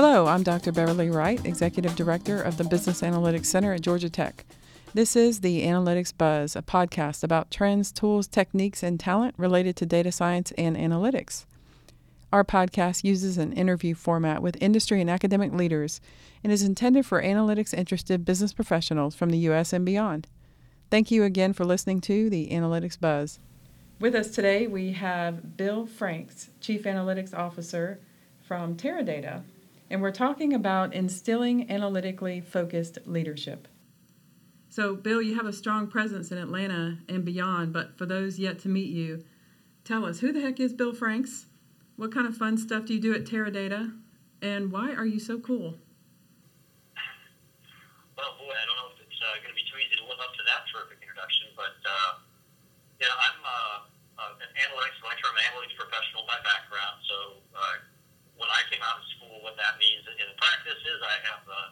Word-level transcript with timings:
Hello, 0.00 0.28
I'm 0.28 0.44
Dr. 0.44 0.70
Beverly 0.70 1.10
Wright, 1.10 1.44
Executive 1.44 1.96
Director 1.96 2.40
of 2.40 2.56
the 2.56 2.62
Business 2.62 3.02
Analytics 3.02 3.46
Center 3.46 3.72
at 3.72 3.80
Georgia 3.80 4.08
Tech. 4.08 4.44
This 4.94 5.16
is 5.16 5.40
the 5.40 5.62
Analytics 5.62 6.16
Buzz, 6.16 6.54
a 6.54 6.62
podcast 6.62 7.24
about 7.24 7.50
trends, 7.50 7.90
tools, 7.90 8.28
techniques, 8.28 8.84
and 8.84 9.00
talent 9.00 9.34
related 9.36 9.74
to 9.74 9.86
data 9.86 10.12
science 10.12 10.52
and 10.56 10.76
analytics. 10.76 11.46
Our 12.32 12.44
podcast 12.44 13.02
uses 13.02 13.38
an 13.38 13.52
interview 13.52 13.96
format 13.96 14.40
with 14.40 14.56
industry 14.62 15.00
and 15.00 15.10
academic 15.10 15.52
leaders 15.52 16.00
and 16.44 16.52
is 16.52 16.62
intended 16.62 17.04
for 17.04 17.20
analytics 17.20 17.74
interested 17.74 18.24
business 18.24 18.52
professionals 18.52 19.16
from 19.16 19.30
the 19.30 19.38
U.S. 19.38 19.72
and 19.72 19.84
beyond. 19.84 20.28
Thank 20.92 21.10
you 21.10 21.24
again 21.24 21.54
for 21.54 21.64
listening 21.64 22.00
to 22.02 22.30
the 22.30 22.50
Analytics 22.50 23.00
Buzz. 23.00 23.40
With 23.98 24.14
us 24.14 24.30
today, 24.30 24.68
we 24.68 24.92
have 24.92 25.56
Bill 25.56 25.86
Franks, 25.86 26.50
Chief 26.60 26.84
Analytics 26.84 27.36
Officer 27.36 27.98
from 28.46 28.76
Teradata, 28.76 29.42
and 29.90 30.02
we're 30.02 30.10
talking 30.10 30.52
about 30.52 30.94
instilling 30.94 31.70
analytically 31.70 32.40
focused 32.40 32.98
leadership. 33.06 33.68
So, 34.68 34.94
Bill, 34.94 35.22
you 35.22 35.34
have 35.36 35.46
a 35.46 35.52
strong 35.52 35.86
presence 35.88 36.30
in 36.30 36.38
Atlanta 36.38 36.98
and 37.08 37.24
beyond, 37.24 37.72
but 37.72 37.96
for 37.96 38.04
those 38.04 38.38
yet 38.38 38.58
to 38.60 38.68
meet 38.68 38.90
you, 38.90 39.24
tell 39.84 40.04
us 40.04 40.20
who 40.20 40.30
the 40.30 40.40
heck 40.40 40.60
is 40.60 40.72
Bill 40.72 40.92
Franks? 40.92 41.46
What 41.96 42.12
kind 42.12 42.26
of 42.28 42.36
fun 42.36 42.58
stuff 42.58 42.84
do 42.84 42.94
you 42.94 43.00
do 43.00 43.14
at 43.14 43.24
Teradata? 43.24 43.96
And 44.42 44.70
why 44.70 44.92
are 44.92 45.06
you 45.06 45.18
so 45.18 45.40
cool? 45.40 45.74
Well, 48.14 48.32
boy, 48.38 48.54
I 48.54 48.64
don't 48.68 48.78
know 48.78 48.94
if 48.94 49.02
it's 49.02 49.18
uh, 49.18 49.34
going 49.42 49.50
to 49.50 49.58
be 49.58 49.66
too 49.66 49.78
easy 49.82 49.98
to 49.98 50.06
live 50.06 50.20
up 50.22 50.30
to 50.36 50.42
that 50.46 50.62
terrific 50.70 51.02
introduction, 51.02 51.50
but 51.58 51.74
uh, 51.82 52.22
yeah, 53.02 53.10
I'm 53.10 53.38
uh, 53.42 53.78
uh, 54.20 54.42
an 54.42 54.50
analytics, 54.62 54.98
long-term 55.02 55.34
analytics 55.38 55.74
professional 55.74 56.22
by 56.28 56.38
background. 56.46 57.02
So 57.08 57.16
uh, 57.50 57.82
when 58.38 58.46
I 58.46 58.62
came 58.70 58.82
out 58.82 59.02
of 59.02 59.06
school, 59.18 59.37
what 59.48 59.56
that 59.56 59.80
means 59.80 60.04
in 60.04 60.28
practice 60.36 60.76
is 60.76 61.00
I 61.00 61.16
have 61.32 61.40
a 61.48 61.62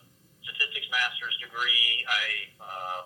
statistics 0.48 0.88
master's 0.88 1.36
degree. 1.44 2.08
I 2.08 2.24
uh, 2.56 3.00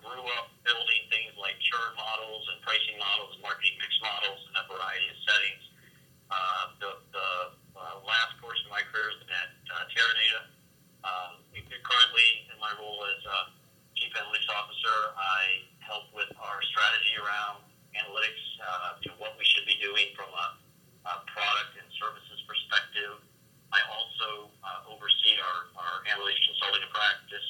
grew 0.00 0.24
up 0.40 0.48
building 0.64 1.04
things 1.12 1.36
like 1.36 1.60
churn 1.60 1.92
models 1.92 2.48
and 2.48 2.56
pricing 2.64 2.96
models, 2.96 3.36
marketing 3.44 3.76
mix 3.76 3.92
models 4.00 4.40
in 4.48 4.56
a 4.56 4.64
variety 4.64 5.12
of 5.12 5.18
settings. 5.28 5.64
Uh, 6.32 6.64
the 6.80 6.90
the 7.12 7.28
uh, 7.76 8.00
last 8.00 8.32
course 8.40 8.56
of 8.64 8.72
my 8.72 8.80
career 8.88 9.12
is 9.12 9.20
at 9.28 9.52
uh, 9.68 9.84
Teradata. 9.92 10.42
Um, 11.04 11.32
currently, 11.84 12.48
in 12.48 12.56
my 12.56 12.72
role 12.80 13.04
as 13.04 13.20
uh, 13.28 13.52
Chief 13.92 14.08
Analytics 14.16 14.48
Officer, 14.56 14.96
I 15.20 15.68
help 15.84 16.08
with 16.16 16.32
our 16.40 16.64
strategy 16.72 17.20
around 17.20 17.60
analytics, 17.92 18.40
uh, 18.56 19.04
you 19.04 19.12
know, 19.12 19.20
what 19.20 19.36
we 19.36 19.44
should 19.44 19.68
be 19.68 19.76
doing 19.84 20.16
from 20.16 20.32
a, 20.32 20.46
a 21.12 21.14
product 21.28 21.76
and 21.76 21.84
services 22.00 22.40
perspective. 22.48 23.20
I 23.74 23.82
also 23.90 24.54
uh, 24.62 24.86
oversee 24.86 25.34
our, 25.42 25.58
our 25.74 25.94
analytics 26.06 26.38
consulting 26.46 26.86
practice 26.94 27.48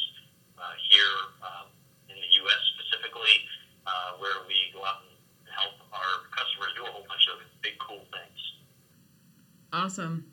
uh, 0.57 0.73
here 0.89 1.17
um, 1.45 1.69
in 2.09 2.17
the 2.17 2.31
U.S. 2.41 2.63
specifically, 2.81 3.45
uh, 3.85 4.17
where 4.17 4.41
we 4.49 4.57
go 4.73 4.81
out 4.89 5.05
and 5.05 5.13
help 5.53 5.77
our 5.93 6.25
customers 6.33 6.73
do 6.81 6.89
a 6.89 6.91
whole 6.91 7.05
bunch 7.05 7.29
of 7.29 7.45
big, 7.61 7.77
cool 7.77 8.09
things. 8.09 8.41
Awesome. 9.69 10.25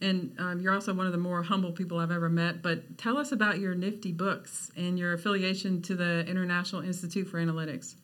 And 0.00 0.32
um, 0.38 0.60
you're 0.62 0.69
also 0.80 0.96
one 0.96 1.04
of 1.04 1.12
the 1.12 1.20
more 1.20 1.44
humble 1.44 1.76
people 1.76 2.00
I've 2.00 2.08
ever 2.08 2.32
met. 2.32 2.64
But 2.64 2.96
tell 2.96 3.20
us 3.20 3.36
about 3.36 3.60
your 3.60 3.76
nifty 3.76 4.16
books 4.16 4.72
and 4.80 4.96
your 4.96 5.12
affiliation 5.12 5.84
to 5.84 5.92
the 5.92 6.24
International 6.24 6.80
Institute 6.80 7.28
for 7.28 7.36
Analytics. 7.36 8.00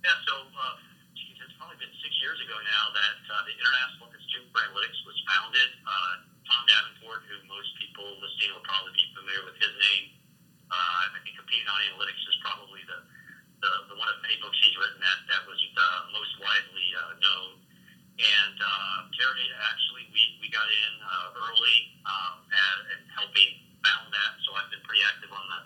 Yeah, 0.00 0.16
so 0.24 0.32
uh, 0.32 0.80
geez, 1.12 1.36
it's 1.36 1.52
probably 1.60 1.76
been 1.76 1.92
six 2.00 2.16
years 2.24 2.40
ago 2.40 2.56
now 2.56 2.88
that 2.96 3.20
uh, 3.28 3.44
the 3.44 3.52
International 3.52 4.08
Institute 4.16 4.48
for 4.48 4.64
Analytics 4.64 4.96
was 5.04 5.16
founded. 5.28 5.68
Uh, 5.84 6.24
Tom 6.48 6.64
Davenport, 6.72 7.28
who 7.28 7.36
most 7.52 7.68
people 7.84 8.16
listening 8.16 8.56
will 8.56 8.64
probably 8.64 8.96
be 8.96 9.04
familiar 9.12 9.44
with 9.44 9.60
his 9.60 9.76
name, 9.76 10.16
uh, 10.72 11.04
I 11.04 11.20
think 11.20 11.36
Competing 11.36 11.68
on 11.68 11.84
Analytics 11.92 12.22
is 12.32 12.36
probably 12.40 12.80
the, 12.88 13.04
the, 13.60 13.92
the 13.92 13.96
one 14.00 14.08
of 14.08 14.24
many 14.24 14.40
books 14.40 14.56
he's 14.64 14.72
written 14.80 15.04
that, 15.04 15.20
that 15.36 15.44
was 15.44 15.60
uh, 15.60 16.16
most 16.16 16.32
widely 16.40 16.86
uh, 16.96 17.12
known 17.20 17.60
and 18.16 18.56
uh, 18.56 19.12
Teradata 19.12 19.56
actually 19.68 20.08
we, 20.08 20.40
we 20.40 20.48
got 20.48 20.64
in 20.64 20.92
uh, 21.04 21.44
early 21.48 21.78
um, 22.08 22.48
at, 22.48 22.78
at 22.96 23.00
helping 23.12 23.60
found 23.84 24.08
that. 24.08 24.32
So 24.48 24.56
I've 24.56 24.72
been 24.72 24.80
pretty 24.88 25.04
active 25.04 25.28
on 25.28 25.44
the, 25.44 25.60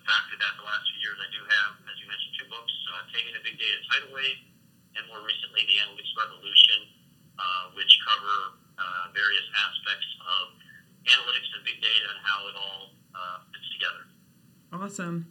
the 0.00 0.04
fact 0.08 0.32
that 0.32 0.54
the 0.56 0.64
last 0.64 0.88
few 0.88 1.00
years. 1.04 1.20
I 1.20 1.28
do 1.28 1.44
have, 1.44 1.72
as 1.84 1.96
you 2.00 2.08
mentioned, 2.08 2.32
two 2.40 2.48
books: 2.48 2.72
uh, 2.96 3.04
Taming 3.12 3.36
a 3.36 3.42
Big 3.44 3.60
Data 3.60 3.78
Tidal 3.92 4.16
Wave, 4.16 4.40
and 4.96 5.04
more 5.12 5.20
recently, 5.20 5.68
The 5.68 5.76
Analytics 5.84 6.12
Revolution, 6.16 6.80
uh, 7.36 7.76
which 7.76 7.92
cover 8.08 8.56
uh, 8.80 9.12
various 9.12 9.44
aspects 9.52 10.08
of 10.24 10.44
analytics 11.12 11.48
and 11.52 11.62
big 11.66 11.78
data 11.84 12.06
and 12.08 12.20
how 12.24 12.48
it 12.48 12.56
all 12.56 12.82
uh, 13.12 13.36
fits 13.52 13.68
together. 13.76 14.02
Awesome. 14.72 15.28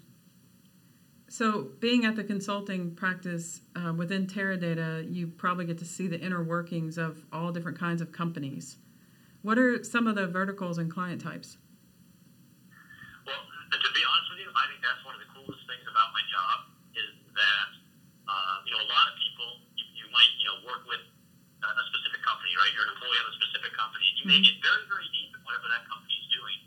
So, 1.32 1.74
being 1.80 2.06
at 2.06 2.20
the 2.20 2.28
consulting 2.42 2.90
practice 2.98 3.62
uh, 3.78 3.94
within 3.94 4.26
Teradata, 4.26 5.06
you 5.06 5.30
probably 5.30 5.62
get 5.62 5.78
to 5.78 5.86
see 5.86 6.10
the 6.10 6.18
inner 6.18 6.42
workings 6.42 6.98
of 6.98 7.22
all 7.30 7.54
different 7.54 7.78
kinds 7.78 8.02
of 8.02 8.10
companies. 8.10 8.82
What 9.46 9.62
are 9.62 9.86
some 9.86 10.10
of 10.10 10.18
the 10.18 10.26
verticals 10.26 10.82
and 10.82 10.90
client 10.90 11.22
types? 11.22 11.62
Well, 13.30 13.46
to 13.46 13.90
be 13.94 14.02
honest 14.02 14.28
with 14.34 14.42
you, 14.42 14.50
I 14.58 14.66
think 14.74 14.82
that's 14.82 15.06
one 15.06 15.14
of 15.14 15.22
the 15.22 15.30
coolest 15.38 15.62
things 15.70 15.86
about 15.86 16.10
my 16.18 16.24
job 16.34 16.58
is 16.98 17.14
that 17.38 17.70
uh, 18.26 18.66
you 18.66 18.74
know 18.74 18.82
a 18.82 18.90
lot 18.90 19.06
of 19.06 19.14
people 19.22 19.62
you, 19.78 19.86
you 20.02 20.06
might 20.10 20.34
you 20.42 20.50
know 20.50 20.66
work 20.66 20.82
with 20.90 21.06
a 21.62 21.86
specific 21.94 22.26
company, 22.26 22.58
right? 22.58 22.74
You're 22.74 22.90
an 22.90 22.98
employee 22.98 23.22
of 23.22 23.30
a 23.30 23.36
specific 23.38 23.78
company. 23.78 24.02
and 24.02 24.18
You 24.18 24.26
may 24.26 24.42
mm-hmm. 24.42 24.50
get 24.50 24.66
very 24.66 24.90
very 24.90 25.06
deep 25.14 25.30
in 25.30 25.46
whatever 25.46 25.70
that 25.70 25.86
company 25.86 26.18
is 26.18 26.30
doing, 26.34 26.58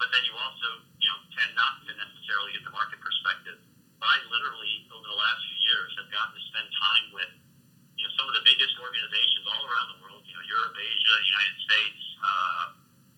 but 0.00 0.08
then 0.08 0.24
you 0.24 0.32
also 0.40 0.68
you 1.04 1.08
know 1.12 1.20
tend 1.36 1.52
not 1.52 1.84
to 1.84 1.92
necessarily 1.92 2.56
get 2.56 2.64
the 2.64 2.72
market 2.72 2.96
perspective. 3.04 3.60
I 3.98 4.14
literally, 4.30 4.86
over 4.94 5.06
the 5.06 5.18
last 5.18 5.42
few 5.42 5.58
years, 5.66 5.90
have 5.98 6.10
gotten 6.14 6.30
to 6.30 6.42
spend 6.54 6.66
time 6.70 7.06
with 7.10 7.32
you 7.98 8.06
know 8.06 8.12
some 8.14 8.30
of 8.30 8.34
the 8.38 8.44
biggest 8.46 8.78
organizations 8.78 9.42
all 9.50 9.62
around 9.66 9.88
the 9.98 10.00
world. 10.06 10.22
You 10.22 10.38
know, 10.38 10.44
Europe, 10.46 10.74
Asia, 10.78 11.14
United 11.18 11.58
States, 11.66 12.02
uh, 12.22 12.64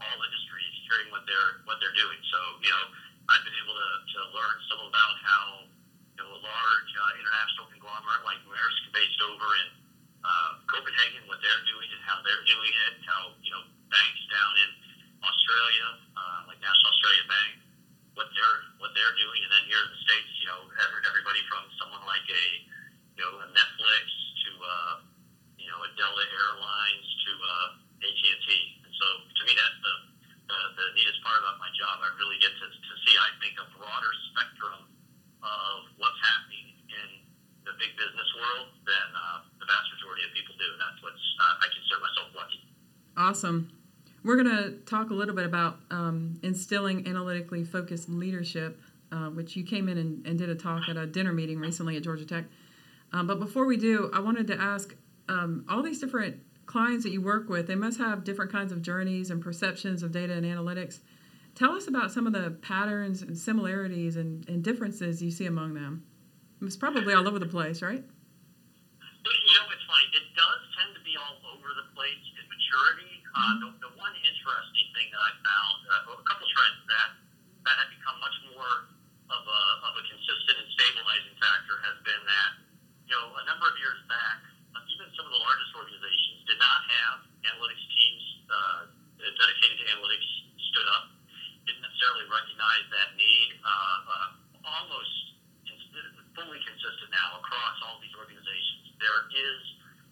all 0.01 0.19
industries, 0.25 0.73
hearing 0.89 1.13
what 1.13 1.29
they're 1.29 1.61
what 1.69 1.77
they're 1.85 1.97
doing. 1.97 2.17
So 2.33 2.39
you 2.65 2.73
know, 2.73 2.85
I've 3.29 3.45
been 3.45 3.59
able 3.61 3.77
to, 3.77 3.91
to 4.09 4.21
learn 4.33 4.57
some 4.73 4.81
about 4.89 5.15
how 5.21 5.45
you 6.17 6.19
know 6.25 6.29
a 6.33 6.41
large 6.41 6.91
uh, 6.97 7.21
international 7.21 7.69
conglomerate 7.77 8.25
like 8.25 8.41
Maersk, 8.49 8.81
based 8.97 9.21
over 9.21 9.49
in 9.61 9.69
uh, 10.25 10.65
Copenhagen, 10.65 11.29
what 11.29 11.45
they're 11.45 11.65
doing 11.69 11.93
and 11.93 12.01
how 12.09 12.25
they're 12.25 12.47
doing 12.49 12.73
it. 12.89 13.05
How 13.05 13.37
you 13.45 13.53
know 13.53 13.69
banks 13.93 14.25
down 14.33 14.53
in 14.65 14.71
Australia, 15.29 15.89
uh, 16.17 16.49
like 16.49 16.57
National 16.65 16.89
Australia 16.89 17.25
Bank 17.29 17.61
what 18.21 18.29
they're 18.35 18.61
what 18.77 18.93
they're 18.93 19.17
doing, 19.17 19.41
and 19.41 19.49
then 19.49 19.65
here 19.65 19.81
in 19.81 19.91
the 19.97 20.01
states, 20.05 20.29
you 20.45 20.49
know, 20.53 20.61
everybody 21.09 21.41
from 21.49 21.65
someone 21.81 22.05
like 22.05 22.29
a 22.29 22.45
you 23.17 23.23
know 23.25 23.33
a 23.41 23.49
Netflix 23.57 24.05
to 24.45 24.51
uh, 24.61 24.95
you 25.57 25.69
know 25.73 25.81
a 25.81 25.89
Delta 25.97 26.25
Airlines 26.29 27.07
to 27.25 27.31
uh, 27.33 28.05
AT 28.05 28.21
and 28.21 28.43
T, 28.45 28.49
and 28.85 28.93
so 28.93 29.07
to 29.25 29.43
me 29.49 29.57
that's 29.57 29.79
the, 29.81 29.95
the 30.53 30.59
the 30.77 30.87
neatest 31.01 31.25
part 31.25 31.41
about 31.41 31.57
my 31.65 31.73
job. 31.73 32.05
I 32.05 32.13
really 32.21 32.37
get 32.45 32.53
to, 32.61 32.67
to 32.69 32.95
see, 33.09 33.17
I 33.17 33.31
think, 33.41 33.57
a 33.57 33.67
broader 33.73 34.13
spectrum 34.33 34.85
of 35.41 35.89
what's 35.97 36.21
happening 36.21 36.77
in 36.93 37.09
the 37.65 37.73
big 37.81 37.97
business 37.97 38.29
world 38.37 38.69
than 38.85 39.09
uh, 39.17 39.49
the 39.57 39.65
vast 39.65 39.89
majority 39.97 40.29
of 40.29 40.31
people 40.37 40.53
do. 40.61 40.69
That's 40.77 41.01
what's 41.01 41.25
uh, 41.41 41.65
I 41.65 41.67
consider 41.73 42.01
myself 42.05 42.29
lucky. 42.37 42.61
Awesome. 43.17 43.73
We're 44.21 44.37
going 44.37 44.53
to 44.53 44.77
talk 45.11 45.17
a 45.17 45.19
little 45.19 45.35
bit 45.35 45.47
about 45.47 45.81
um, 45.91 46.39
instilling 46.43 47.07
analytically 47.07 47.65
focused 47.65 48.09
leadership, 48.09 48.81
uh, 49.13 49.29
which 49.31 49.57
you 49.57 49.65
came 49.65 49.89
in 49.89 49.99
and, 49.99 50.27
and, 50.27 50.39
did 50.39 50.49
a 50.49 50.55
talk 50.55 50.89
at 50.89 50.97
a 50.97 51.07
dinner 51.07 51.33
meeting 51.33 51.59
recently 51.59 51.97
at 51.97 52.03
Georgia 52.03 52.25
Tech. 52.25 52.45
Um, 53.13 53.27
but 53.27 53.41
before 53.41 53.67
we 53.67 53.77
do, 53.77 54.11
I 54.15 54.21
wanted 54.21 54.47
to 54.49 54.61
ask 54.61 54.95
um, 55.29 55.65
all 55.69 55.83
these 55.83 56.01
different 56.01 56.37
clients 56.67 57.03
that 57.05 57.11
you 57.11 57.21
work 57.21 57.49
with, 57.49 57.67
they 57.67 57.75
must 57.75 57.99
have 57.99 58.23
different 58.23 58.53
kinds 58.53 58.71
of 58.71 58.83
journeys 58.83 59.31
and 59.31 59.43
perceptions 59.43 60.05
of 60.05 60.13
data 60.13 60.33
and 60.33 60.47
analytics. 60.47 61.01
Tell 61.57 61.73
us 61.73 61.89
about 61.89 62.13
some 62.13 62.29
of 62.29 62.33
the 62.33 62.51
patterns 62.63 63.23
and 63.23 63.37
similarities 63.37 64.17
and, 64.17 64.49
and 64.49 64.63
differences 64.63 65.21
you 65.21 65.33
see 65.33 65.47
among 65.47 65.75
them. 65.75 66.05
It's 66.63 66.77
probably 66.77 67.15
all 67.15 67.27
over 67.27 67.41
the 67.41 67.51
place, 67.51 67.83
right? 67.83 68.05
You 68.05 69.55
know, 69.59 69.67
it's 69.75 69.85
funny. 69.91 70.07
It 70.15 70.31
does 70.39 70.61
tend 70.79 70.95
to 70.95 71.03
be 71.03 71.19
all 71.19 71.43
over 71.51 71.75
the 71.75 71.91
place 71.99 72.23
in 72.39 72.47
maturity. 72.47 73.21
Uh, 73.35 73.55
the, 73.63 73.69
the 73.83 73.93
one 74.01 74.15
interesting 74.27 74.89
thing 74.97 75.07
that 75.15 75.23
I 75.23 75.33
found, 75.39 75.79
uh, 75.87 76.19
a 76.19 76.25
couple 76.27 76.45
trends 76.51 76.83
that 76.91 77.11
that 77.63 77.77
have 77.77 77.91
become 77.93 78.17
much 78.19 78.37
more 78.51 78.91
of 79.31 79.43
a 79.47 79.63
of 79.87 79.93
a 79.97 80.03
consistent 80.09 80.57
and 80.59 80.69
stabilizing 80.75 81.37
factor 81.39 81.79
has 81.87 81.97
been 82.03 82.23
that 82.27 82.51
you 83.07 83.15
know 83.15 83.31
a 83.39 83.45
number 83.47 83.71
of 83.71 83.77
years 83.79 84.01
back, 84.11 84.43
uh, 84.75 84.93
even 84.93 85.07
some 85.15 85.29
of 85.29 85.33
the 85.33 85.43
largest 85.45 85.73
organizations 85.79 86.43
did 86.49 86.59
not 86.59 86.81
have 86.91 87.17
analytics 87.47 87.85
teams 87.95 88.25
uh, 88.51 88.81
dedicated 89.21 89.79
to 89.79 89.87
analytics 89.95 90.29
stood 90.75 90.89
up, 90.97 91.13
didn't 91.65 91.85
necessarily 91.87 92.27
recognize 92.27 92.85
that 92.91 93.15
need. 93.15 93.51
Uh, 93.63 93.71
uh, 93.71 94.29
almost 94.61 95.17
fully 96.37 96.61
consistent 96.63 97.11
now 97.11 97.41
across 97.41 97.77
all 97.83 97.97
these 97.99 98.13
organizations. 98.15 98.93
There 99.01 99.25
is 99.35 99.63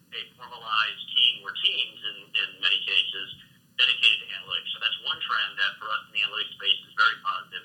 a 0.09 0.21
formalized 0.35 1.05
team 1.15 1.45
or 1.45 1.53
teams 1.53 1.99
in, 2.01 2.17
in 2.33 2.49
many 2.59 2.81
cases 2.81 3.39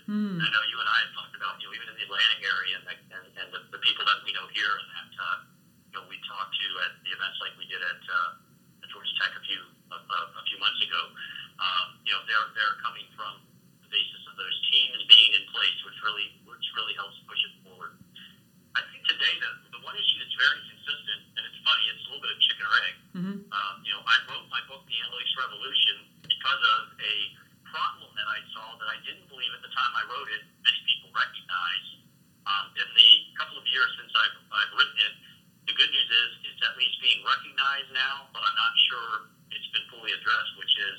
Mm. 0.05 0.37
I 0.37 0.49
know 0.53 0.63
you 0.69 0.77
and 0.77 0.85
I 0.85 0.99
have 1.09 1.13
talked 1.17 1.33
about, 1.33 1.57
you 1.65 1.67
know, 1.67 1.75
even 1.81 1.89
in 1.89 1.97
the 1.97 2.05
Atlanta 2.05 2.37
area 2.45 2.77
and, 2.77 2.85
the, 2.85 2.95
and, 3.09 3.25
and 3.41 3.49
the, 3.57 3.61
the 3.73 3.81
people 3.81 4.05
that 4.05 4.21
we 4.21 4.37
know 4.37 4.45
here 4.53 4.69
and 4.69 4.89
that, 4.93 5.13
uh, 5.17 5.39
you 5.89 5.95
know, 5.97 6.05
we 6.13 6.21
talked 6.29 6.53
to 6.53 6.67
at 6.85 6.93
the 7.09 7.11
events 7.17 7.41
like 7.41 7.57
we 7.57 7.65
did 7.65 7.81
at, 7.81 8.03
uh, 8.05 8.85
at 8.85 8.89
Georgia 8.93 9.15
Tech 9.17 9.33
a 9.33 9.43
few 9.49 9.65
a, 9.91 9.97
a 9.97 10.45
few 10.45 10.61
months 10.61 10.77
ago. 10.85 11.03
Um, 11.57 11.87
you 12.05 12.13
know, 12.13 12.21
they're 12.29 12.49
they're 12.53 12.77
coming 12.85 13.09
from 13.17 13.41
the 13.81 13.89
basis 13.89 14.23
of 14.29 14.37
those 14.37 14.57
teams 14.69 15.01
being 15.09 15.33
in 15.33 15.45
place, 15.49 15.79
which 15.89 15.97
really 16.05 16.29
which 16.45 16.67
really 16.77 16.93
helps 17.01 17.17
push 17.25 17.41
it 17.49 17.55
forward. 17.65 17.97
I 18.77 18.85
think 18.93 19.09
today 19.09 19.35
the 19.41 19.51
the 19.73 19.81
one 19.87 19.97
issue 19.97 20.19
that's 20.21 20.37
very 20.37 20.61
consistent, 20.69 21.21
and 21.39 21.43
it's 21.49 21.61
funny, 21.65 21.85
it's 21.97 22.05
a 22.05 22.09
little 22.13 22.25
bit 22.29 22.33
of 22.35 22.41
chicken 22.45 22.65
or 22.69 22.77
egg. 22.85 22.97
Mm-hmm. 23.15 23.39
Um, 23.51 23.75
you 23.89 23.93
know, 23.97 24.03
I 24.05 24.17
wrote 24.29 24.47
my 24.53 24.61
book, 24.69 24.84
The 24.95 25.03
Analytics 25.11 25.35
Revolution, 25.35 25.97
because 26.23 26.63
of 26.79 26.95
a 27.03 27.15
problem 27.67 28.15
that 28.15 28.31
I 28.31 28.39
saw 28.55 28.79
that 28.79 28.87
I 28.87 29.03
didn't 29.03 29.27
believe 29.27 29.51
at 29.51 29.59
the 29.67 29.75
time 29.75 29.91
I 29.91 30.07
wrote 30.07 30.31
it. 30.31 30.47
Many 30.63 30.81
people 30.87 31.11
recognize. 31.11 31.87
Um, 32.47 32.71
in 32.79 32.87
the 32.95 33.11
couple 33.35 33.59
of 33.59 33.67
years 33.67 33.91
since 33.99 34.15
I've, 34.15 34.39
I've 34.55 34.71
written 34.79 34.95
it, 35.03 35.15
the 35.67 35.75
good 35.75 35.91
news 35.91 36.07
is 36.07 36.31
it's 36.47 36.63
at 36.63 36.79
least 36.79 36.95
being 37.03 37.27
recognized 37.27 37.91
now, 37.91 38.31
but 38.31 38.47
I'm 38.47 38.55
not 38.55 38.75
sure 38.87 39.11
it's 39.51 39.67
been 39.75 39.83
fully 39.91 40.15
addressed, 40.15 40.55
which 40.63 40.75
is 40.79 40.99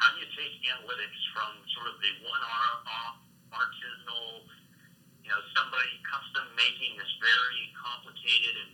how 0.00 0.16
do 0.16 0.24
you 0.24 0.28
take 0.32 0.56
analytics 0.72 1.20
from 1.36 1.60
sort 1.76 1.92
of 1.92 2.00
the 2.00 2.16
one-off 2.24 3.20
artisanal, 3.52 4.48
you 5.20 5.28
know, 5.28 5.40
somebody 5.52 6.00
custom 6.08 6.48
making 6.56 6.96
this 6.96 7.12
very 7.20 7.76
complicated 7.76 8.56
and, 8.56 8.72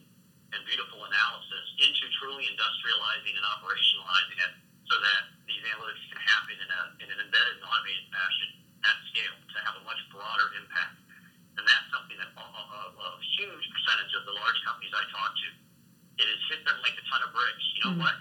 and 0.57 0.65
beautiful 0.65 1.05
analysis 1.05 1.65
into 1.85 2.09
truly 2.17 2.49
industrializing 2.49 3.37
and 3.37 3.45
operationalizing 3.45 4.39
it 4.41 4.53
so 4.89 4.97
that 5.05 5.23
these 5.45 5.61
analytics 5.69 6.01
can 6.09 6.21
happen 6.25 6.57
in, 6.57 6.69
a, 6.73 6.83
in 7.05 7.09
an 7.13 7.19
embedded 7.21 7.61
and 7.61 7.65
automated 7.69 8.09
fashion 8.09 8.49
at 8.89 8.97
scale 9.13 9.37
to 9.53 9.59
have 9.69 9.77
a 9.77 9.85
much 9.85 10.01
broader 10.09 10.49
impact. 10.57 10.97
And 11.61 11.65
that's 11.69 11.89
something 11.93 12.17
that 12.17 12.33
a, 12.33 12.45
a, 12.45 12.81
a 12.97 13.09
huge 13.37 13.65
percentage 13.69 14.13
of 14.17 14.25
the 14.25 14.35
large 14.37 14.57
companies 14.65 14.93
I 14.97 15.05
talk 15.13 15.31
to, 15.37 15.49
it 16.25 16.27
has 16.29 16.41
hit 16.49 16.61
them 16.65 16.81
like 16.81 16.97
a 16.97 17.05
ton 17.13 17.21
of 17.21 17.31
bricks. 17.37 17.65
You 17.77 17.81
know 17.85 17.93
mm-hmm. 18.01 18.09
what? 18.09 18.17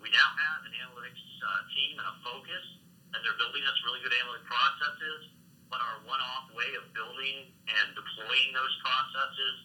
We 0.00 0.08
now 0.08 0.28
have 0.48 0.64
an 0.64 0.72
analytics 0.72 1.20
uh, 1.20 1.60
team 1.72 2.00
and 2.00 2.08
a 2.08 2.16
focus, 2.24 2.64
and 3.12 3.20
they're 3.20 3.40
building 3.40 3.64
us 3.64 3.76
really 3.84 4.00
good 4.00 4.12
analytic 4.16 4.48
processes. 4.48 5.32
But 5.72 5.80
our 5.80 5.96
one-off 6.06 6.52
way 6.54 6.70
of 6.76 6.86
building 6.94 7.50
and 7.66 7.86
deploying 7.96 8.52
those 8.52 8.74
processes 8.84 9.63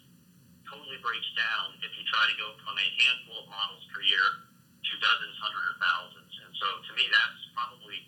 totally 0.70 1.02
breaks 1.02 1.30
down 1.36 1.76
if 1.82 1.92
you 1.98 2.06
try 2.08 2.24
to 2.30 2.36
go 2.38 2.54
from 2.62 2.78
a 2.78 2.88
handful 3.02 3.44
of 3.44 3.48
models 3.50 3.84
per 3.90 4.06
year 4.06 4.24
to 4.86 4.92
dozens, 5.02 5.36
hundreds, 5.42 5.68
or 5.74 5.78
thousands. 5.82 6.32
And 6.46 6.52
so, 6.56 6.68
to 6.88 6.92
me, 6.96 7.06
that's 7.10 7.42
probably 7.58 8.00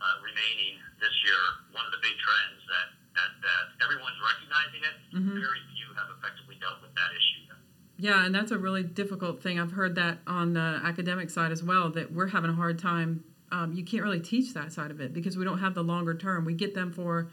uh, 0.00 0.22
remaining 0.22 0.80
this 1.02 1.14
year 1.26 1.42
one 1.74 1.84
of 1.84 1.92
the 1.92 2.00
big 2.00 2.16
trends 2.16 2.62
that 2.70 2.88
that, 3.14 3.30
that 3.46 3.64
everyone's 3.84 4.18
recognizing 4.18 4.82
it. 4.82 4.96
Mm-hmm. 5.14 5.38
Very 5.38 5.62
few 5.74 5.86
have 5.94 6.10
effectively 6.18 6.58
dealt 6.58 6.82
with 6.82 6.94
that 6.94 7.14
issue. 7.14 7.46
Yet. 7.46 7.58
Yeah, 7.96 8.26
and 8.26 8.34
that's 8.34 8.50
a 8.50 8.58
really 8.58 8.82
difficult 8.82 9.42
thing. 9.42 9.60
I've 9.60 9.72
heard 9.72 9.94
that 9.94 10.18
on 10.26 10.54
the 10.54 10.80
academic 10.82 11.30
side 11.30 11.52
as 11.52 11.62
well, 11.62 11.90
that 11.90 12.12
we're 12.12 12.28
having 12.28 12.50
a 12.50 12.54
hard 12.54 12.78
time. 12.78 13.24
Um, 13.52 13.72
you 13.72 13.84
can't 13.84 14.02
really 14.02 14.20
teach 14.20 14.52
that 14.54 14.72
side 14.72 14.90
of 14.90 15.00
it 15.00 15.14
because 15.14 15.36
we 15.36 15.44
don't 15.44 15.58
have 15.58 15.74
the 15.74 15.84
longer 15.84 16.14
term. 16.14 16.44
We 16.44 16.54
get 16.54 16.74
them 16.74 16.90
for 16.92 17.28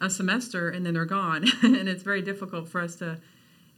a 0.00 0.08
semester 0.08 0.70
and 0.70 0.86
then 0.86 0.94
they're 0.94 1.04
gone, 1.04 1.44
and 1.62 1.88
it's 1.88 2.02
very 2.02 2.22
difficult 2.22 2.68
for 2.68 2.80
us 2.80 2.96
to 2.96 3.20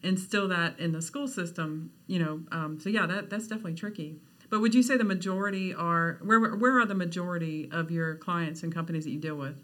instill 0.03 0.49
that 0.49 0.79
in 0.79 0.93
the 0.93 1.03
school 1.03 1.29
system. 1.29 1.93
You 2.07 2.19
know, 2.19 2.41
um, 2.51 2.79
so 2.81 2.89
yeah, 2.89 3.07
that 3.07 3.31
that's 3.31 3.47
definitely 3.47 3.75
tricky. 3.75 4.21
But 4.51 4.61
would 4.61 4.75
you 4.75 4.83
say 4.83 4.97
the 4.97 5.05
majority 5.05 5.73
are 5.73 6.19
where 6.21 6.41
where 6.41 6.79
are 6.79 6.87
the 6.87 6.95
majority 6.95 7.69
of 7.73 7.91
your 7.91 8.17
clients 8.17 8.63
and 8.63 8.75
companies 8.75 9.05
that 9.05 9.11
you 9.11 9.19
deal 9.19 9.37
with? 9.37 9.57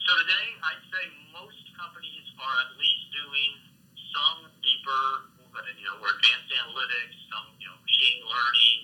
So 0.00 0.10
today, 0.22 0.46
I'd 0.62 0.84
say 0.88 1.04
most 1.34 1.60
companies 1.74 2.24
are 2.38 2.56
at 2.62 2.70
least 2.78 3.10
doing 3.10 3.50
some 4.14 4.48
deeper, 4.62 5.02
you 5.76 5.84
know, 5.84 5.98
or 5.98 6.14
advanced 6.14 6.48
analytics, 6.54 7.14
some, 7.26 7.50
you 7.58 7.66
know, 7.66 7.74
machine 7.82 8.22
learning, 8.22 8.78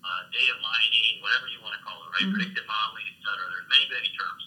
uh, 0.00 0.32
data 0.32 0.56
mining, 0.64 1.20
whatever 1.20 1.46
you 1.52 1.60
want 1.60 1.76
to 1.76 1.82
call 1.84 2.00
it, 2.02 2.08
right? 2.10 2.24
Mm-hmm. 2.24 2.40
Predictive 2.40 2.64
modeling, 2.64 3.04
et 3.04 3.20
cetera. 3.20 3.44
There's 3.52 3.68
many, 3.68 3.86
many 3.92 4.10
terms, 4.16 4.42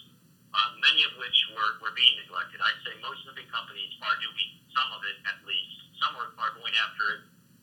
uh, 0.50 0.68
many 0.82 1.06
of 1.06 1.14
which 1.16 1.38
were, 1.54 1.78
were 1.78 1.94
being 1.94 2.18
neglected. 2.26 2.58
I'd 2.58 2.82
say 2.82 2.98
most 3.00 3.22
of 3.24 3.32
the 3.32 3.40
big 3.40 3.48
companies 3.48 3.94
are 4.02 4.18
doing 4.18 4.55
some 4.76 4.92
of 4.92 5.00
it 5.08 5.16
at 5.24 5.40
least. 5.48 5.88
Some 5.96 6.12
are, 6.20 6.28
are 6.36 6.52
going 6.52 6.76
after 6.76 7.04
it 7.16 7.20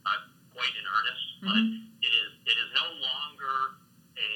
uh, 0.10 0.20
quite 0.58 0.74
in 0.74 0.86
earnest, 0.90 1.26
mm-hmm. 1.38 1.48
but 1.54 1.64
it 2.02 2.12
is 2.12 2.30
it 2.50 2.58
is 2.58 2.70
no 2.74 2.88
longer 2.98 3.78
a 4.18 4.34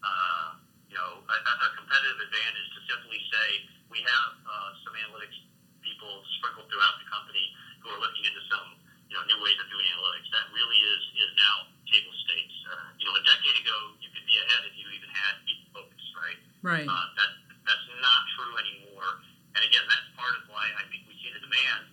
uh, 0.00 0.48
you 0.88 0.96
know 0.96 1.20
a, 1.20 1.36
a 1.36 1.68
competitive 1.76 2.18
advantage 2.24 2.68
to 2.72 2.80
simply 2.88 3.20
say 3.28 3.46
we 3.92 4.00
have 4.00 4.32
uh, 4.48 4.70
some 4.88 4.96
analytics 4.96 5.36
people 5.84 6.24
sprinkled 6.40 6.72
throughout 6.72 6.96
the 7.04 7.08
company 7.12 7.52
who 7.84 7.92
are 7.92 8.00
looking 8.00 8.24
into 8.24 8.40
some 8.48 8.80
you 9.12 9.14
know 9.14 9.22
new 9.28 9.38
ways 9.44 9.60
of 9.60 9.68
doing 9.68 9.84
analytics. 9.92 10.32
That 10.32 10.48
really 10.56 10.80
is 10.80 11.02
is 11.20 11.30
now 11.36 11.68
table 11.92 12.16
stakes. 12.24 12.56
Uh, 12.64 12.88
you 12.96 13.04
know, 13.04 13.12
a 13.16 13.24
decade 13.24 13.56
ago 13.60 13.76
you 14.00 14.08
could 14.08 14.24
be 14.24 14.36
ahead 14.40 14.64
if 14.64 14.74
you 14.80 14.88
even 14.96 15.12
had 15.12 15.44
people 15.44 15.84
focus, 15.84 16.04
right? 16.16 16.40
Right. 16.64 16.88
Uh, 16.88 17.06
that 17.20 17.30
that's 17.68 17.84
not 18.00 18.20
true 18.36 18.56
anymore. 18.56 19.20
And 19.56 19.60
again, 19.64 19.84
that's 19.88 20.08
part 20.16 20.32
of 20.38 20.48
why 20.48 20.64
I 20.76 20.84
think 20.88 21.04
we 21.08 21.16
see 21.20 21.32
the 21.32 21.42
demand 21.42 21.90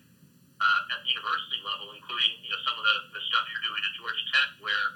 uh, 0.60 0.92
at 0.92 0.98
the 1.04 1.10
university 1.12 1.60
level, 1.64 1.92
including 1.92 2.32
you 2.40 2.52
know 2.52 2.60
some 2.64 2.76
of 2.76 2.84
the, 2.84 2.96
the 3.16 3.22
stuff 3.28 3.44
you're 3.52 3.66
doing 3.66 3.82
at 3.82 3.92
Georgia 3.96 4.24
Tech, 4.32 4.48
where 4.60 4.86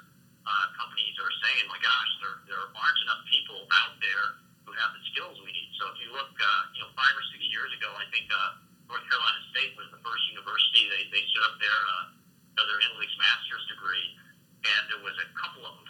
uh, 0.47 0.67
companies 0.77 1.17
are 1.21 1.33
saying, 1.45 1.69
"My 1.69 1.81
gosh, 1.81 2.11
there 2.25 2.37
there 2.49 2.65
aren't 2.65 3.01
enough 3.05 3.23
people 3.29 3.69
out 3.85 3.95
there 4.01 4.41
who 4.65 4.73
have 4.77 4.93
the 4.97 5.03
skills 5.13 5.37
we 5.45 5.53
need." 5.53 5.71
So 5.77 5.93
if 5.93 5.97
you 6.01 6.13
look, 6.13 6.33
uh, 6.33 6.63
you 6.77 6.81
know, 6.85 6.91
five 6.97 7.13
or 7.13 7.25
six 7.33 7.45
years 7.53 7.73
ago, 7.77 7.93
I 7.93 8.07
think 8.09 8.29
uh, 8.33 8.61
North 8.89 9.05
Carolina 9.09 9.41
State 9.53 9.77
was 9.77 9.89
the 9.93 10.01
first 10.01 10.25
university 10.33 10.89
they 10.89 11.03
they 11.13 11.23
stood 11.29 11.45
up 11.45 11.57
their 11.61 11.81
uh, 11.99 12.65
their 12.65 12.81
analytics 12.87 13.17
master's 13.17 13.65
degree, 13.73 14.17
and 14.65 14.83
there 14.93 15.03
was 15.05 15.17
a 15.21 15.29
couple 15.37 15.65
of 15.65 15.77
them 15.77 15.89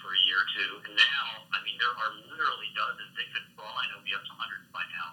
for 0.61 0.69
a 0.69 0.69
year 0.69 0.77
or 0.77 0.85
two. 0.85 0.93
And 0.93 0.97
now, 1.01 1.25
I 1.57 1.59
mean, 1.65 1.77
there 1.81 1.93
are 1.93 2.11
literally 2.29 2.71
dozens. 2.77 3.12
They 3.17 3.29
could, 3.33 3.45
for 3.57 3.65
all 3.65 3.77
I 3.81 3.89
know, 3.89 4.05
be 4.05 4.12
up 4.12 4.25
to 4.25 4.35
hundreds 4.37 4.69
by 4.69 4.85
now. 4.93 5.09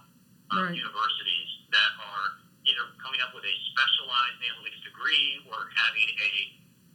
Um, 0.52 0.72
right. 0.72 0.76
Universities 0.76 1.50
that 1.72 1.92
are 2.00 2.28
either 2.68 2.86
coming 3.00 3.20
up 3.24 3.32
with 3.32 3.44
a 3.48 3.56
specialized 3.72 4.40
analytics 4.44 4.82
degree 4.84 5.44
or 5.48 5.72
having 5.76 6.08
a 6.08 6.32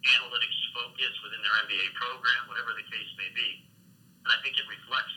analytics 0.02 0.58
focus 0.74 1.12
within 1.22 1.40
their 1.40 1.56
MBA 1.68 1.94
program, 1.96 2.48
whatever 2.50 2.74
the 2.76 2.84
case 2.88 3.10
may 3.16 3.30
be. 3.32 3.62
And 4.24 4.30
I 4.32 4.38
think 4.42 4.58
it 4.58 4.66
reflects 4.68 5.16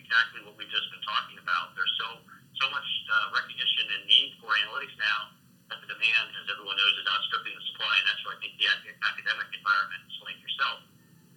exactly 0.00 0.42
what 0.44 0.58
we've 0.58 0.72
just 0.72 0.88
been 0.90 1.04
talking 1.04 1.38
about. 1.40 1.72
There's 1.76 1.92
so 2.00 2.20
so 2.60 2.66
much 2.70 2.86
uh, 3.10 3.34
recognition 3.34 3.84
and 3.98 4.02
need 4.06 4.38
for 4.38 4.46
analytics 4.54 4.94
now 4.94 5.34
that 5.68 5.82
the 5.82 5.90
demand, 5.90 6.30
as 6.38 6.46
everyone 6.54 6.78
knows, 6.78 6.94
is 7.02 7.06
outstripping 7.08 7.50
the 7.50 7.64
supply, 7.74 7.94
and 7.98 8.06
that's 8.06 8.22
where 8.22 8.34
I 8.36 8.38
think 8.38 8.54
the 8.62 8.68
academic 9.02 9.48
environment, 9.50 10.06
like 10.22 10.38
yourself, 10.38 10.86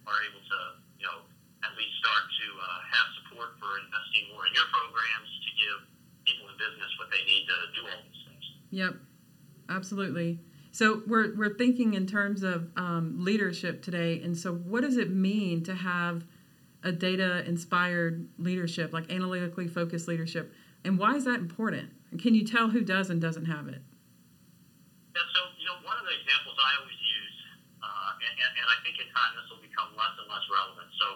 are 0.06 0.20
able 0.30 0.40
to, 0.40 0.58
you 0.96 1.06
know, 1.10 1.26
least 1.78 1.94
start 2.02 2.26
to 2.26 2.46
uh, 2.58 2.66
have 2.90 3.06
support 3.22 3.54
for 3.62 3.78
investing 3.78 4.34
more 4.34 4.42
in 4.50 4.52
your 4.52 4.66
programs 4.74 5.30
to 5.46 5.50
give 5.54 5.78
people 6.26 6.50
in 6.50 6.56
business 6.58 6.90
what 6.98 7.08
they 7.14 7.22
need 7.22 7.46
to 7.46 7.56
do 7.78 7.80
all 7.86 8.02
these 8.02 8.22
things. 8.26 8.44
Yep, 8.74 8.92
absolutely. 9.70 10.42
So 10.74 11.02
we're 11.06 11.34
we're 11.38 11.54
thinking 11.54 11.94
in 11.94 12.06
terms 12.06 12.42
of 12.42 12.68
um, 12.76 13.22
leadership 13.22 13.82
today, 13.82 14.20
and 14.22 14.36
so 14.36 14.52
what 14.52 14.82
does 14.82 14.96
it 14.96 15.10
mean 15.10 15.62
to 15.64 15.74
have 15.74 16.26
a 16.84 16.92
data 16.92 17.42
inspired 17.46 18.28
leadership, 18.38 18.92
like 18.92 19.10
analytically 19.10 19.66
focused 19.66 20.06
leadership, 20.06 20.52
and 20.84 20.98
why 20.98 21.14
is 21.14 21.24
that 21.24 21.40
important? 21.40 21.90
Can 22.18 22.34
you 22.34 22.44
tell 22.44 22.68
who 22.68 22.82
does 22.82 23.10
and 23.10 23.20
doesn't 23.20 23.46
have 23.46 23.66
it? 23.66 23.82
Yeah, 25.14 25.26
so 25.34 25.40
you 25.58 25.66
know 25.66 25.82
one 25.82 25.98
of 25.98 26.06
the 26.06 26.14
examples 26.14 26.54
I 26.58 26.70
always 26.78 27.00
use, 27.00 27.36
uh, 27.82 28.22
and, 28.22 28.34
and, 28.38 28.52
and 28.62 28.66
I 28.68 28.76
think 28.84 29.02
in 29.02 29.08
time 29.10 29.34
this 29.34 29.50
will 29.50 29.64
become 29.64 29.90
less 29.98 30.14
and 30.20 30.28
less 30.30 30.46
relevant. 30.46 30.90
So 31.00 31.06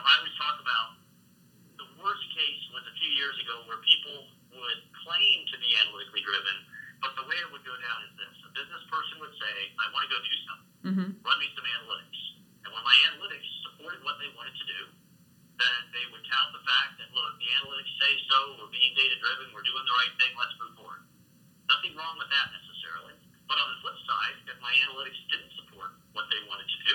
know 0.00 0.08
I 0.08 0.16
always 0.16 0.36
talk 0.40 0.56
about 0.64 0.88
the 1.76 1.88
worst 2.00 2.24
case 2.32 2.62
was 2.72 2.84
a 2.88 2.94
few 2.96 3.12
years 3.20 3.36
ago 3.44 3.68
where 3.68 3.80
people 3.84 4.32
would 4.56 4.80
claim 5.04 5.36
to 5.52 5.56
be 5.60 5.76
analytically 5.76 6.24
driven, 6.24 6.56
but 7.04 7.12
the 7.20 7.24
way 7.28 7.36
it 7.36 7.48
would 7.52 7.64
go 7.68 7.76
down 7.76 7.98
is 8.08 8.12
this: 8.16 8.34
a 8.48 8.50
business 8.56 8.84
person 8.88 9.20
would 9.20 9.36
say, 9.36 9.54
"I 9.76 9.92
want 9.92 10.08
to 10.08 10.10
go 10.10 10.18
do 10.24 10.36
something. 10.48 10.72
Mm-hmm. 10.88 11.08
Run 11.20 11.36
me 11.36 11.48
some 11.52 11.68
analytics." 11.68 12.20
And 12.64 12.72
when 12.72 12.84
my 12.84 12.96
analytics 13.12 13.44
supported 13.68 14.00
what 14.00 14.16
they 14.16 14.32
wanted 14.32 14.56
to 14.56 14.66
do, 14.66 14.80
then 15.60 15.80
they 15.92 16.04
would 16.08 16.24
tout 16.24 16.48
the 16.56 16.64
fact 16.64 16.96
that, 17.04 17.12
"Look, 17.12 17.36
the 17.36 17.50
analytics 17.60 17.92
say 18.00 18.12
so. 18.32 18.56
We're 18.56 18.72
being 18.72 18.96
data 18.96 19.20
driven. 19.20 19.52
We're 19.52 19.68
doing 19.68 19.84
the 19.84 19.96
right 20.00 20.14
thing. 20.16 20.32
Let's 20.32 20.56
move 20.56 20.74
forward." 20.80 21.04
Nothing 21.68 21.92
wrong 21.92 22.16
with 22.16 22.32
that 22.32 22.48
necessarily. 22.56 23.20
But 23.46 23.60
on 23.60 23.68
the 23.68 23.78
flip 23.84 23.98
side, 24.08 24.36
if 24.48 24.58
my 24.64 24.72
analytics 24.88 25.20
didn't 25.28 25.52
support 25.60 25.92
what 26.14 26.26
they 26.32 26.40
wanted 26.48 26.66
to 26.66 26.78
do, 26.88 26.94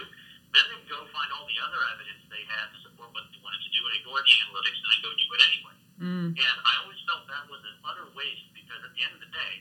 then 0.56 0.66
they 0.72 0.82
go 0.88 1.04
find 1.12 1.30
all 1.36 1.44
the 1.44 1.60
other 1.60 1.84
evidence 1.92 2.24
they 2.32 2.48
had 2.48 2.72
to 2.72 2.78
support 2.88 3.12
what 3.12 3.28
they 3.28 3.40
wanted 3.44 3.60
to 3.60 3.72
do 3.76 3.84
and 3.92 3.94
ignore 4.00 4.24
the 4.24 4.34
analytics 4.48 4.80
and 4.80 4.88
then 4.88 5.02
go 5.04 5.12
do 5.12 5.28
it 5.36 5.42
anyway. 5.52 5.76
Mm. 6.00 6.28
And 6.32 6.58
I 6.64 6.74
always 6.80 7.00
felt 7.04 7.28
that 7.28 7.44
was 7.52 7.60
an 7.68 7.76
utter 7.84 8.08
waste 8.16 8.48
because 8.56 8.80
at 8.80 8.92
the 8.96 9.02
end 9.04 9.20
of 9.20 9.22
the 9.24 9.32
day, 9.36 9.54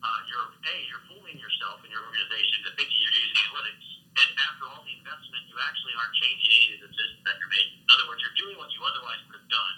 uh, 0.00 0.20
you're 0.26 0.48
a 0.48 0.76
you're 0.88 1.04
fooling 1.06 1.36
yourself 1.36 1.84
and 1.84 1.90
your 1.92 2.02
organization 2.02 2.64
into 2.64 2.72
thinking 2.74 2.96
you're 2.96 3.18
using 3.22 3.38
analytics, 3.44 3.86
and 4.18 4.28
after 4.50 4.64
all 4.72 4.82
the 4.82 4.94
investment, 4.98 5.46
you 5.46 5.56
actually 5.62 5.94
aren't 6.00 6.16
changing 6.18 6.48
any 6.48 6.66
of 6.74 6.80
the 6.80 6.90
decisions 6.90 7.22
that 7.28 7.36
you're 7.38 7.52
making. 7.52 7.78
In 7.84 7.90
other 7.92 8.06
words, 8.10 8.20
you're 8.24 8.38
doing 8.40 8.56
what 8.58 8.72
you 8.74 8.82
otherwise 8.82 9.20
would 9.28 9.36
have 9.36 9.50
done, 9.52 9.76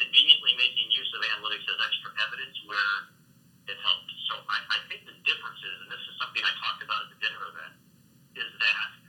conveniently 0.00 0.58
making 0.58 0.90
use 0.90 1.08
of 1.14 1.22
analytics 1.22 1.64
as 1.70 1.78
extra 1.86 2.10
evidence 2.24 2.56
where 2.66 3.14
it 3.70 3.78
helped. 3.84 4.10
So 4.26 4.42
I, 4.48 4.58
I 4.74 4.78
think 4.90 5.06
the 5.06 5.16
difference 5.22 5.60
is, 5.62 5.76
and 5.86 5.88
this 5.92 6.02
is 6.02 6.14
something 6.18 6.42
I 6.42 6.52
talked 6.58 6.82
about 6.82 7.06
at 7.06 7.08
the 7.14 7.18
dinner 7.22 7.42
event, 7.54 7.74
is 8.34 8.50
that 8.58 8.99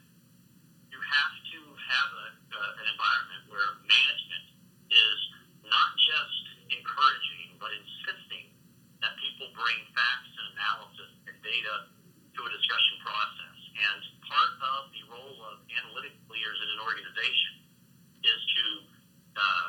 have 1.92 2.10
a, 2.16 2.28
uh, 2.56 2.80
an 2.80 2.88
environment 2.88 3.42
where 3.52 3.68
management 3.84 4.46
is 4.88 5.20
not 5.68 5.92
just 6.00 6.44
encouraging, 6.72 7.60
but 7.60 7.72
insisting 7.76 8.48
that 9.04 9.14
people 9.20 9.52
bring 9.56 9.76
facts 9.92 10.32
and 10.32 10.48
analysis 10.56 11.12
and 11.28 11.36
data 11.44 11.92
to 12.32 12.40
a 12.48 12.52
discussion 12.52 12.96
process. 13.04 13.58
And 13.76 14.00
part 14.24 14.52
of 14.64 14.82
the 14.96 15.04
role 15.12 15.38
of 15.52 15.64
analytic 15.68 16.16
leaders 16.32 16.58
in 16.64 16.70
an 16.76 16.82
organization 16.84 17.54
is 18.24 18.40
to 18.40 18.64
uh, 19.36 19.68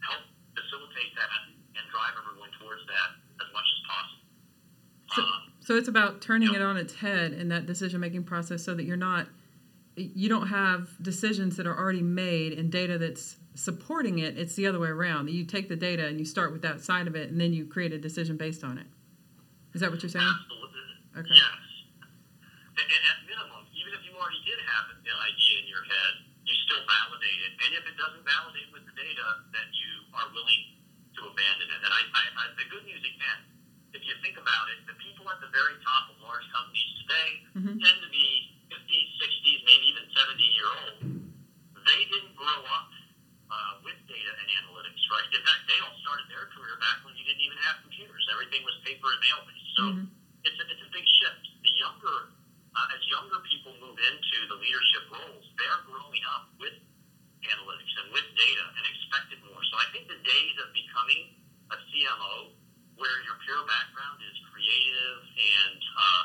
help 0.00 0.24
facilitate 0.56 1.12
that 1.20 1.28
and 1.76 1.84
drive 1.92 2.16
everyone 2.16 2.52
towards 2.60 2.84
that 2.88 3.08
as 3.44 3.48
much 3.52 3.68
as 3.68 3.80
possible. 3.84 4.24
So, 5.12 5.20
um, 5.20 5.42
so 5.60 5.70
it's 5.76 5.90
about 5.90 6.24
turning 6.24 6.52
you 6.52 6.56
it 6.56 6.62
on 6.64 6.76
its 6.80 6.96
head 6.96 7.32
in 7.36 7.48
that 7.52 7.66
decision 7.66 8.00
making 8.00 8.24
process 8.24 8.64
so 8.64 8.72
that 8.72 8.84
you're 8.88 8.96
not– 8.96 9.28
you 10.14 10.28
don't 10.28 10.48
have 10.48 10.90
decisions 11.02 11.56
that 11.56 11.66
are 11.66 11.76
already 11.76 12.02
made 12.02 12.58
and 12.58 12.70
data 12.70 12.98
that's 12.98 13.36
supporting 13.54 14.18
it. 14.18 14.38
It's 14.38 14.54
the 14.54 14.66
other 14.66 14.78
way 14.78 14.88
around. 14.88 15.28
You 15.28 15.44
take 15.44 15.68
the 15.68 15.76
data 15.76 16.06
and 16.06 16.18
you 16.18 16.24
start 16.24 16.52
with 16.52 16.62
that 16.62 16.80
side 16.80 17.06
of 17.06 17.14
it 17.14 17.30
and 17.30 17.40
then 17.40 17.52
you 17.52 17.66
create 17.66 17.92
a 17.92 17.98
decision 17.98 18.36
based 18.36 18.64
on 18.64 18.78
it. 18.78 18.86
Is 19.74 19.80
that 19.80 19.90
what 19.90 20.02
you're 20.02 20.12
saying? 20.12 20.24
Absolutely. 20.24 20.88
Okay. 21.12 21.36
Yes. 21.36 21.60
And, 22.80 22.88
and 22.88 23.02
at 23.04 23.18
minimum, 23.28 23.64
even 23.76 23.92
if 23.92 24.02
you 24.08 24.16
already 24.16 24.40
did 24.44 24.56
have 24.56 24.84
an 24.92 25.00
idea 25.04 25.54
in 25.60 25.68
your 25.68 25.84
head, 25.84 26.12
you 26.48 26.54
still 26.64 26.80
validate 26.88 27.40
it. 27.44 27.52
And 27.68 27.70
if 27.76 27.84
it 27.84 27.96
doesn't 28.00 28.24
validate 28.24 28.68
with 28.72 28.84
the 28.88 28.94
data, 28.96 29.26
then 29.52 29.68
you 29.76 29.92
are 30.16 30.28
willing 30.32 30.62
to 31.20 31.20
abandon 31.28 31.68
it. 31.68 31.80
And 31.84 31.92
I, 31.92 32.02
I, 32.16 32.22
I 32.32 32.42
the 32.56 32.68
good 32.72 32.84
news 32.88 33.04
again, 33.04 33.40
if 33.92 34.00
you 34.08 34.16
think 34.24 34.40
about 34.40 34.72
it, 34.72 34.88
the 34.88 34.96
people 34.96 35.28
at 35.28 35.40
the 35.44 35.52
very 35.52 35.76
top 35.84 36.08
of 36.08 36.16
large 36.24 36.48
companies 36.48 36.88
today 37.04 37.30
mm-hmm. 37.60 37.76
tend 37.76 37.98
to 38.00 38.08
be 38.08 38.56
50s, 38.72 39.08
60s, 39.20 39.60
maybe 39.68 39.84
even 39.92 40.00
70 40.12 40.42
year 40.56 40.68
old, 40.68 40.96
they 41.82 42.00
didn't 42.08 42.36
grow 42.36 42.60
up 42.68 42.90
uh, 43.52 43.72
with 43.84 43.98
data 44.08 44.32
and 44.32 44.48
analytics, 44.64 45.02
right? 45.12 45.28
In 45.28 45.44
fact, 45.44 45.68
they 45.68 45.78
all 45.84 45.96
started 46.00 46.26
their 46.32 46.48
career 46.56 46.80
back 46.80 47.04
when 47.04 47.12
you 47.20 47.24
didn't 47.28 47.44
even 47.44 47.60
have 47.68 47.84
computers. 47.84 48.24
Everything 48.32 48.64
was 48.64 48.76
paper 48.80 49.12
and 49.12 49.20
mail 49.20 49.40
based. 49.44 49.72
So 49.76 49.84
mm-hmm. 49.92 50.04
it's, 50.48 50.56
a, 50.56 50.64
it's 50.72 50.84
a 50.84 50.90
big 50.92 51.04
shift. 51.04 51.44
The 51.60 51.74
younger, 51.76 52.32
uh, 52.72 52.94
as 52.96 53.02
younger 53.12 53.44
people 53.44 53.76
move 53.76 54.00
into 54.00 54.36
the 54.48 54.56
leadership 54.56 55.04
roles, 55.12 55.44
they're 55.60 55.82
growing 55.84 56.24
up 56.32 56.48
with 56.56 56.76
analytics 57.44 57.92
and 58.00 58.08
with 58.14 58.26
data 58.38 58.64
and 58.72 58.82
expect 58.88 59.28
it 59.36 59.40
more. 59.44 59.60
So 59.68 59.74
I 59.76 59.86
think 59.92 60.08
the 60.08 60.20
days 60.22 60.56
of 60.62 60.72
becoming 60.72 61.36
a 61.74 61.76
CMO 61.92 62.56
where 62.96 63.16
your 63.28 63.36
pure 63.44 63.64
background 63.68 64.20
is 64.24 64.36
creative 64.48 65.18
and 65.26 65.80
uh, 65.80 66.22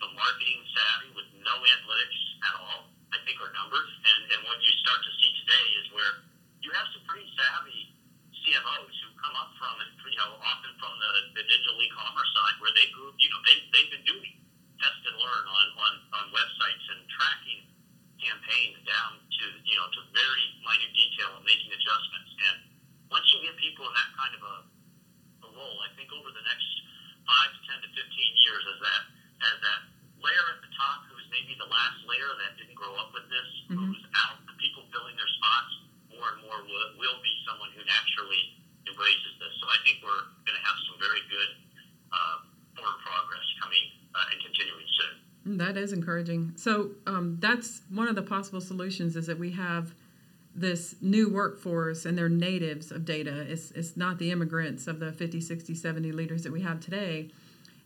the 0.00 0.08
marketing 0.16 0.60
savvy 0.72 1.10
with 1.12 1.28
no 1.42 1.54
analytics 1.60 2.18
at 2.46 2.54
all, 2.56 2.88
I 3.12 3.18
think 3.26 3.36
are 3.42 3.52
numbers. 3.52 3.90
And, 4.00 4.20
and 4.32 4.40
what 4.46 4.56
you 4.62 4.72
start 4.80 5.00
to 5.02 5.12
see 5.18 5.30
today 5.44 5.66
is 5.82 5.86
where 5.92 6.12
you 6.60 6.70
have 6.76 6.86
some 6.92 7.02
pretty 7.08 7.26
savvy 7.34 7.90
CMOs 8.44 8.94
who 9.04 9.08
come 9.20 9.34
up 9.36 9.52
from, 9.56 9.74
you 9.80 10.20
know, 10.20 10.38
often 10.44 10.72
from 10.80 10.92
the, 10.96 11.40
the 11.40 11.44
digital 11.44 11.76
e-commerce 11.82 12.30
side 12.36 12.56
where 12.60 12.72
they 12.76 12.88
grew, 12.92 13.12
you 13.16 13.30
know, 13.32 13.40
they, 13.48 13.56
they've 13.72 13.92
been 13.92 14.06
doing 14.06 14.32
test 14.80 15.00
and 15.08 15.16
learn 15.16 15.44
on, 15.44 15.66
on, 15.76 15.92
on 16.20 16.24
websites 16.32 16.84
and 16.96 17.00
tracking 17.12 17.60
campaigns 18.20 18.80
down 18.84 19.20
to, 19.40 19.44
you 19.64 19.76
know, 19.76 19.88
to 19.88 20.00
very 20.12 20.46
minute 20.60 20.92
detail 20.92 21.36
and 21.36 21.44
making 21.44 21.72
adjustments. 21.72 22.30
And 22.48 22.56
once 23.08 23.24
you 23.32 23.44
get 23.44 23.56
people 23.60 23.88
in 23.88 23.94
that 23.96 24.10
kind 24.16 24.32
of 24.36 24.42
a, 24.44 24.56
a 25.44 25.48
role, 25.52 25.78
I 25.84 25.88
think 25.96 26.12
over 26.12 26.28
the 26.32 26.44
next 26.44 26.68
five 27.24 27.50
to 27.56 27.60
10 27.82 27.84
to 27.84 27.90
15 27.92 28.44
years 28.44 28.62
as 28.68 28.78
that, 28.84 29.02
as 29.40 29.56
that 29.64 29.80
layer 30.20 30.46
at 30.52 30.60
the 30.60 30.72
top 30.76 31.08
who 31.08 31.16
is 31.16 31.28
maybe 31.32 31.56
the 31.56 31.68
last 31.68 32.04
layer 32.04 32.30
that 32.44 32.60
didn't 32.60 32.76
grow 32.76 32.92
up 33.00 33.12
with 33.16 33.24
this, 33.32 33.48
mm-hmm. 33.68 33.80
who's 33.80 34.04
out, 34.28 34.36
the 34.44 34.56
people 34.60 34.84
filling 34.92 35.16
their 35.16 35.32
spots 35.40 35.72
more 36.12 36.36
and 36.36 36.40
more 36.44 36.60
will, 36.68 36.88
will 37.00 37.18
be 37.24 37.32
someone 37.48 37.72
who 37.72 37.80
naturally 37.88 38.60
embraces 38.84 39.32
this. 39.40 39.52
So 39.62 39.64
I 39.72 39.78
think 39.88 40.04
we're 40.04 40.24
going 40.44 40.58
to 40.58 40.64
have 40.68 40.76
some 40.90 41.00
very 41.00 41.24
good 41.32 41.50
uh, 42.12 42.36
forward 42.76 43.00
progress 43.00 43.46
coming 43.64 43.84
uh, 44.12 44.30
and 44.34 44.38
continuing 44.44 44.88
soon. 45.00 45.14
That 45.58 45.76
is 45.76 45.92
encouraging. 45.92 46.52
So 46.56 46.90
um, 47.06 47.38
that's 47.40 47.82
one 47.90 48.08
of 48.08 48.14
the 48.14 48.22
possible 48.22 48.60
solutions 48.60 49.16
is 49.16 49.26
that 49.26 49.38
we 49.38 49.52
have 49.52 49.94
this 50.54 50.96
new 51.00 51.32
workforce 51.32 52.04
and 52.04 52.18
they're 52.18 52.28
natives 52.28 52.90
of 52.90 53.04
data. 53.04 53.42
It's, 53.48 53.70
it's 53.72 53.96
not 53.96 54.18
the 54.18 54.30
immigrants 54.30 54.86
of 54.86 54.98
the 55.00 55.12
50, 55.12 55.40
60, 55.40 55.74
70 55.74 56.12
leaders 56.12 56.42
that 56.42 56.52
we 56.52 56.60
have 56.62 56.80
today. 56.80 57.30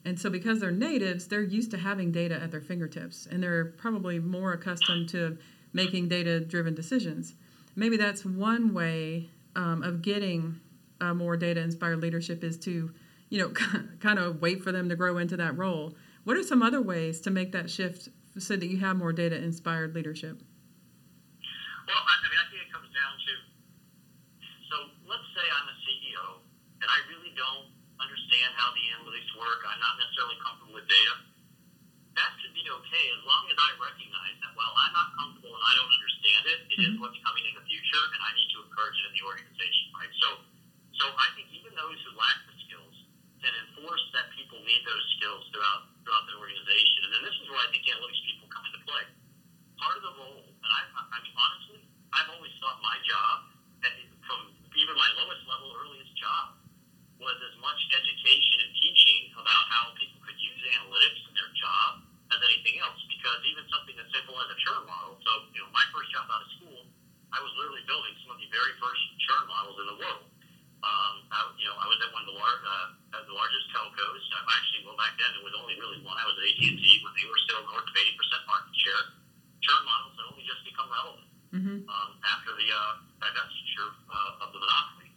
And 0.05 0.19
so, 0.19 0.29
because 0.29 0.61
they're 0.61 0.71
natives, 0.71 1.29
they're 1.29 1.43
used 1.43 1.71
to 1.71 1.79
having 1.79 2.13
data 2.13 2.35
at 2.35 2.51
their 2.51 2.61
fingertips, 2.61 3.27
and 3.31 3.43
they're 3.43 3.65
probably 3.65 4.19
more 4.19 4.53
accustomed 4.53 5.09
to 5.11 5.39
making 5.73 6.09
data 6.09 6.41
driven 6.41 6.75
decisions. 6.75 7.35
Maybe 7.75 7.97
that's 7.97 8.25
one 8.25 8.75
way 8.75 9.31
um, 9.57 9.83
of 9.83 10.03
getting 10.03 10.61
uh, 11.01 11.15
more 11.15 11.37
data 11.37 11.61
inspired 11.61 12.01
leadership 12.01 12.45
is 12.45 12.59
to, 12.59 12.93
you 13.31 13.39
know, 13.39 13.49
kind 14.01 14.19
of 14.19 14.43
wait 14.43 14.63
for 14.63 14.73
them 14.73 14.91
to 14.91 14.97
grow 14.97 15.17
into 15.19 15.39
that 15.39 15.57
role. 15.57 15.95
What 16.25 16.41
are 16.41 16.43
some 16.43 16.65
other 16.65 16.81
ways 16.81 17.21
to 17.29 17.31
make 17.31 17.53
that 17.53 17.69
shift 17.69 18.09
so 18.41 18.57
that 18.57 18.65
you 18.65 18.81
have 18.81 18.97
more 18.97 19.13
data 19.13 19.37
inspired 19.37 19.93
leadership? 19.93 20.41
Well, 21.85 22.01
I 22.01 22.15
mean, 22.25 22.41
I 22.41 22.49
think 22.49 22.65
it 22.65 22.73
comes 22.73 22.89
down 22.97 23.13
to 23.13 23.33
so 24.73 24.77
let's 25.05 25.29
say 25.37 25.45
I'm 25.45 25.69
a 25.69 25.77
CEO 25.85 26.41
and 26.81 26.89
I 26.89 26.99
really 27.13 27.37
don't 27.37 27.69
understand 28.01 28.57
how 28.57 28.73
the 28.73 28.85
analytics 28.97 29.29
work. 29.37 29.69
I'm 29.69 29.77
not 29.85 30.01
necessarily 30.01 30.41
comfortable 30.41 30.81
with 30.81 30.89
data. 30.89 31.15
That 32.17 32.33
should 32.41 32.57
be 32.57 32.65
okay 32.65 33.05
as 33.21 33.23
long 33.29 33.45
as 33.53 33.59
I 33.61 33.71
recognize 33.77 34.37
that, 34.41 34.57
well, 34.57 34.73
I'm 34.81 34.97
not 34.97 35.13
comfortable 35.21 35.53
and 35.53 35.65
I 35.69 35.73
don't 35.77 35.93
understand 35.93 36.43
it. 36.49 36.59
It 36.73 36.79
mm-hmm. 36.81 36.89
is 36.89 36.95
what's 37.05 37.21
coming 37.21 37.45
in 37.45 37.55
the 37.59 37.67
future, 37.69 38.05
and 38.17 38.21
I 38.25 38.31
need 38.33 38.49
to 38.55 38.59
encourage 38.65 38.97
it 38.97 39.07
in 39.11 39.15
the 39.19 39.25
organization, 39.29 39.87
right? 39.93 40.13
So, 40.25 40.29
so 40.95 41.05
I 41.21 41.29
think 41.37 41.53
even 41.53 41.75
those 41.77 41.99
who 42.01 42.17
lack 42.17 42.39
the 42.49 42.57
skills 42.65 42.97
can 43.45 43.53
enforce 43.67 44.05
that 44.17 44.33
people 44.33 44.63
need 44.65 44.83
those 44.89 45.05
skills 45.19 45.43
throughout 45.53 45.91
throughout 46.05 46.29
the 46.29 46.37
organization. 46.37 47.09
And 47.09 47.11
then 47.17 47.23
this 47.25 47.37
is 47.41 47.49
where 47.49 47.59
I 47.65 47.69
think 47.73 47.89
analytics 47.89 48.23
people 48.29 48.47
come 48.53 48.65
into 48.69 48.81
play. 48.85 49.05
Part 49.81 49.97
of 49.99 50.05
the 50.05 50.15
role, 50.21 50.45
and 50.45 50.71
I, 50.71 50.81
I 50.93 51.19
mean, 51.25 51.35
honestly, 51.35 51.81
I've 52.13 52.31
always 52.31 52.53
thought 52.61 52.79
my 52.85 53.01
job, 53.03 53.51
from 54.29 54.53
even 54.77 54.95
my 54.95 55.11
lowest 55.19 55.43
level, 55.49 55.73
earliest 55.75 56.13
job, 56.15 56.61
was 57.19 57.37
as 57.41 57.57
much 57.59 57.81
education 57.91 58.69
and 58.69 58.73
teaching 58.79 59.33
about 59.35 59.65
how 59.73 59.97
people 59.97 60.21
could 60.23 60.37
use 60.37 60.61
analytics 60.77 61.21
in 61.25 61.33
their 61.35 61.51
job 61.57 62.05
as 62.37 62.41
anything 62.53 62.79
else. 62.85 63.01
Because 63.09 63.41
even 63.49 63.65
something 63.73 63.97
as 63.97 64.09
simple 64.13 64.37
as 64.45 64.49
a 64.53 64.59
churn 64.61 64.85
model. 64.85 65.17
So, 65.25 65.33
you 65.57 65.65
know, 65.65 65.73
my 65.73 65.85
first 65.91 66.13
job 66.13 66.29
out 66.29 66.45
of 66.45 66.51
school, 66.61 66.85
I 67.33 67.41
was 67.41 67.51
literally 67.57 67.83
building 67.89 68.15
some 68.23 68.37
of 68.37 68.39
the 68.39 68.44
very 68.55 68.73
first 68.79 69.03
churn 69.27 69.45
models 69.51 69.77
in 69.83 69.87
the 69.91 69.99
world. 69.99 70.25
Um, 70.85 71.15
I, 71.33 71.39
you 71.59 71.67
know, 71.67 71.75
I 71.75 71.87
was 71.91 71.99
at 71.99 72.13
one 72.15 72.23
of 72.23 72.31
the, 72.31 72.39
lar- 72.39 72.63
uh, 72.63 73.19
the 73.25 73.35
largest 73.35 73.67
telcos. 73.75 74.23
I'm 74.37 74.47
actually, 74.47 74.87
well, 74.87 74.95
back 75.01 75.17
then 75.19 75.33
it 75.35 75.43
was 75.43 75.57
only 75.59 75.75
really 75.81 75.99
one. 76.07 76.15
I 76.15 76.29
was 76.29 76.37
at 76.39 76.45
AT&T 76.45 76.85
when 77.03 77.13
they 77.17 77.27
were 77.27 77.41
still 77.49 77.65
north 77.67 77.89
of 77.89 77.97
80% 77.97 78.15
market 78.47 78.75
share. 78.79 79.03
Churn 79.65 79.83
models 79.89 80.15
had 80.21 80.27
only 80.29 80.45
just 80.45 80.63
become 80.63 80.87
relevant 80.93 81.29
mm-hmm. 81.57 81.79
um, 81.89 82.11
after 82.21 82.53
the 82.53 82.69
uh, 82.69 82.95
divestiture 83.17 83.91
uh, 84.13 84.45
of 84.45 84.53
the 84.53 84.61
monopoly. 84.61 85.09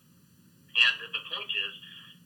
And 0.78 0.96
the 1.12 1.24
point 1.36 1.52
is, 1.52 1.74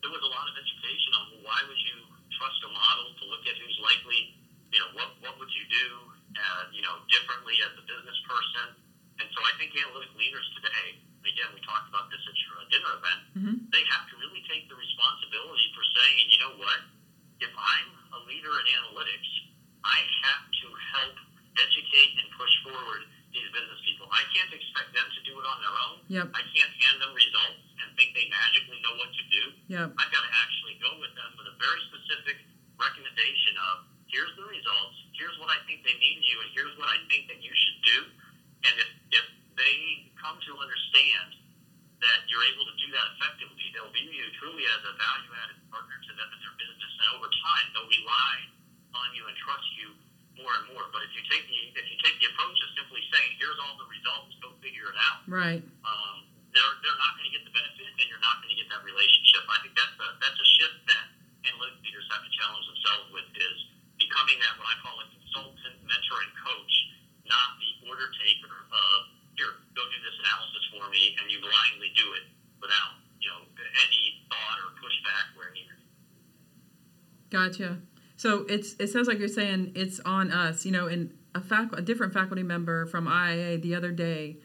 there 0.06 0.14
was 0.14 0.22
a 0.22 0.32
lot 0.32 0.46
of 0.46 0.54
education 0.54 1.12
on 1.18 1.24
well, 1.34 1.50
why 1.50 1.60
would 1.66 1.82
you 1.82 1.98
trust 2.38 2.62
a 2.62 2.70
model 2.70 3.10
to 3.22 3.24
look 3.26 3.44
at 3.50 3.58
who's 3.58 3.80
likely, 3.82 4.38
you 4.70 4.80
know, 4.86 4.90
what, 4.98 5.10
what 5.26 5.34
would 5.42 5.50
you 5.50 5.66
do, 5.66 5.88
uh, 6.38 6.64
you 6.70 6.86
know, 6.86 7.02
differently 7.10 7.58
as 7.66 7.74
a 7.78 7.84
business 7.86 8.20
person. 8.26 8.81
So 9.32 9.40
I 9.44 9.54
think 9.56 9.72
analytic 9.76 10.12
leaders 10.20 10.44
today, 10.60 11.00
again, 11.24 11.50
we 11.56 11.62
talked 11.64 11.88
about 11.88 12.12
this 12.12 12.20
at 12.24 12.36
your 12.48 12.56
uh, 12.60 12.68
dinner 12.68 12.92
event, 13.00 13.22
mm-hmm. 13.36 13.56
they 13.72 13.84
have 13.92 14.06
to 14.12 14.16
really 14.20 14.44
take 14.48 14.68
the 14.68 14.76
responsibility 14.76 15.68
for 15.72 15.84
saying, 15.96 16.24
you 16.28 16.40
know 16.44 16.54
what, 16.60 16.80
if 17.40 17.54
I'm 17.56 17.90
a 18.16 18.20
leader 18.28 18.52
in 18.52 18.66
analytics, 18.76 19.30
I 19.82 20.00
have 20.28 20.44
to 20.46 20.68
help 20.94 21.16
educate 21.58 22.12
and 22.22 22.28
push 22.38 22.54
forward 22.68 23.08
these 23.32 23.48
business 23.56 23.80
people. 23.88 24.12
I 24.12 24.24
can't 24.36 24.52
expect 24.52 24.92
them 24.92 25.08
to 25.08 25.22
do 25.24 25.40
it 25.40 25.46
on 25.48 25.58
their 25.64 25.76
own. 25.88 25.98
Yep. 26.12 26.28
I 26.36 26.44
can't 26.52 26.74
hand 26.84 26.98
them 27.00 27.12
results 27.16 27.64
and 27.80 27.88
think 27.96 28.12
they 28.12 28.28
magically 28.28 28.80
know 28.84 28.96
what 29.00 29.12
to 29.16 29.24
do. 29.32 29.44
Yep. 29.72 29.88
I've 29.96 30.12
got 30.12 30.24
to 30.24 30.34
actually 30.44 30.76
go 30.84 30.92
with 31.00 31.16
them 31.16 31.32
with 31.40 31.48
a 31.48 31.56
very 31.56 31.82
specific 31.88 32.44
recommendation 32.76 33.56
of 33.72 33.88
here's 34.12 34.36
the 34.36 34.44
results, 34.44 34.98
here's 35.16 35.36
what 35.40 35.48
I 35.48 35.64
think 35.64 35.88
they 35.88 35.96
need 35.96 36.20
you, 36.28 36.44
and 36.44 36.50
here's 36.52 36.76
what 36.76 36.92
I 36.92 37.00
think 37.08 37.32
that 37.32 37.40
you 37.40 37.52
should 37.56 37.80
do. 37.88 37.98
And 38.68 38.74
if, 38.78 38.90
if 39.24 39.26
they 39.56 40.12
come 40.20 40.38
to 40.38 40.52
understand 41.02 41.34
that 42.02 42.26
you're 42.30 42.46
able 42.54 42.66
to 42.66 42.76
do 42.82 42.90
that 42.94 43.06
effectively, 43.18 43.62
they'll 43.74 43.94
view 43.94 44.10
you 44.10 44.26
truly 44.42 44.66
as 44.74 44.82
a 44.86 44.94
value 44.98 45.32
added 45.46 45.58
partner 45.70 45.98
to 46.02 46.12
them 46.18 46.30
and 46.34 46.40
their 46.42 46.56
business. 46.58 46.92
And 46.98 47.08
over 47.18 47.30
time, 47.30 47.66
they'll 47.74 47.90
rely 47.90 48.36
on 48.98 49.08
you 49.14 49.26
and 49.30 49.38
trust 49.38 49.70
you 49.78 49.94
more 50.42 50.50
and 50.50 50.66
more. 50.74 50.90
But 50.90 51.06
if 51.06 51.14
you 51.14 51.22
take 51.30 51.46
the 51.46 51.60
if 51.78 51.86
you 51.86 51.98
take 52.02 52.18
the 52.18 52.28
approach 52.34 52.58
of 52.58 52.70
simply 52.74 53.06
saying, 53.14 53.38
"Here's 53.38 53.58
all 53.62 53.78
the 53.78 53.86
results, 53.86 54.34
go 54.42 54.50
figure 54.66 54.90
it 54.90 54.98
out," 54.98 55.22
right? 55.30 55.62
Um, 55.86 56.26
they're 56.58 56.76
they're 56.82 57.02
not 57.02 57.14
going 57.22 57.30
to 57.30 57.34
get 57.38 57.46
the 57.46 57.54
benefit, 57.54 57.86
and 57.86 58.08
you're 58.10 58.26
not 58.26 58.42
going 58.42 58.50
to 58.50 58.58
get 58.58 58.70
that 58.74 58.82
relationship. 58.82 59.46
I 59.46 59.62
think 59.62 59.78
that's 59.78 59.98
a 60.02 60.08
that's 60.18 60.40
a 60.42 60.48
shift 60.58 60.78
that 60.90 61.06
analytic 61.46 61.78
leaders 61.86 62.06
have 62.10 62.26
to 62.26 62.32
challenge 62.34 62.66
themselves 62.66 63.14
with 63.14 63.30
is 63.38 63.58
becoming 64.02 64.42
that 64.42 64.58
what 64.58 64.66
I 64.74 64.76
call 64.82 64.98
a 64.98 65.06
consultant, 65.06 65.78
mentor, 65.86 66.18
and 66.26 66.34
coach, 66.42 66.74
not 67.30 67.62
the 67.62 67.94
order 67.94 68.10
taker 68.18 68.66
of 68.74 69.22
here, 69.42 69.58
go 69.74 69.82
do 69.90 69.98
this 70.06 70.18
analysis 70.22 70.64
for 70.82 70.90
me, 70.90 71.16
and 71.22 71.30
you 71.30 71.40
blindly 71.40 71.94
do 71.96 72.14
it 72.14 72.26
without 72.62 72.98
you 73.22 73.30
know 73.30 73.46
any 73.86 74.26
thought 74.30 74.58
or 74.66 74.74
pushback 74.82 75.38
where 75.38 75.52
needed. 75.54 75.78
Gotcha. 77.30 77.78
So 78.18 78.46
it's 78.50 78.74
it 78.80 78.88
sounds 78.88 79.08
like 79.08 79.20
you're 79.20 79.28
saying 79.28 79.74
it's 79.76 80.00
on 80.02 80.32
us. 80.32 80.66
You 80.66 80.72
know, 80.72 80.88
and 80.88 81.14
a 81.36 81.42
fac- 81.42 81.78
a 81.78 81.82
different 81.82 82.14
faculty 82.14 82.44
member 82.44 82.86
from 82.86 83.06
IIA 83.06 83.62
the 83.62 83.76
other 83.76 83.92
day 83.92 84.38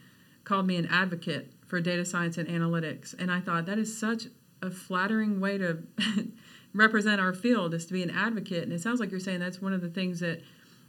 called 0.45 0.67
me 0.67 0.77
an 0.77 0.87
advocate 0.87 1.53
for 1.67 1.81
data 1.81 2.05
science 2.05 2.39
and 2.39 2.49
analytics, 2.49 3.15
and 3.19 3.31
I 3.31 3.41
thought 3.41 3.67
that 3.67 3.79
is 3.79 3.97
such 3.99 4.25
a 4.63 4.71
flattering 4.71 5.41
way 5.41 5.59
to 5.59 5.83
represent 6.75 7.21
our 7.21 7.33
field 7.33 7.75
is 7.75 7.87
to 7.87 7.93
be 7.93 8.03
an 8.03 8.11
advocate. 8.11 8.63
And 8.63 8.73
it 8.73 8.81
sounds 8.81 9.01
like 9.01 9.11
you're 9.11 9.21
saying 9.21 9.41
that's 9.41 9.61
one 9.61 9.73
of 9.73 9.81
the 9.81 9.89
things 9.89 10.21
that 10.21 10.43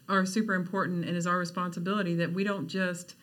are 0.10 0.26
super 0.26 0.54
important 0.54 1.06
and 1.06 1.18
is 1.18 1.28
our 1.28 1.38
responsibility 1.38 2.16
that 2.16 2.34
we 2.34 2.44
don't 2.44 2.68
just 2.68 3.16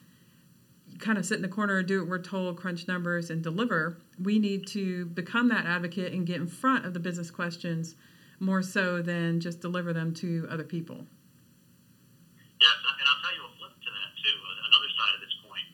kind 0.99 1.19
of 1.19 1.25
sit 1.27 1.37
in 1.37 1.43
the 1.43 1.49
corner 1.49 1.79
and 1.79 1.89
do 1.89 2.01
what 2.01 2.09
we're 2.09 2.23
told, 2.23 2.57
crunch 2.57 2.87
numbers, 2.89 3.31
and 3.31 3.43
deliver. 3.43 3.99
We 4.23 4.39
need 4.39 4.67
to 4.69 5.07
become 5.07 5.49
that 5.49 5.67
advocate 5.67 6.13
and 6.13 6.27
get 6.27 6.37
in 6.37 6.47
front 6.47 6.85
of 6.87 6.95
the 6.95 7.01
business 7.01 7.31
questions 7.31 7.97
more 8.41 8.63
so 8.63 9.01
than 9.03 9.41
just 9.41 9.61
deliver 9.61 9.93
them 9.93 10.13
to 10.15 10.47
other 10.51 10.65
people. 10.65 11.07
Yes, 12.61 12.77
and 12.83 13.07
I'll 13.09 13.21
tell 13.23 13.35
you 13.35 13.45
a 13.45 13.53
flip 13.59 13.75
to 13.75 13.91
that 13.91 14.11
too. 14.23 14.37
Another 14.71 14.91
side 14.97 15.15
of 15.19 15.21
this 15.21 15.35
coin. 15.45 15.67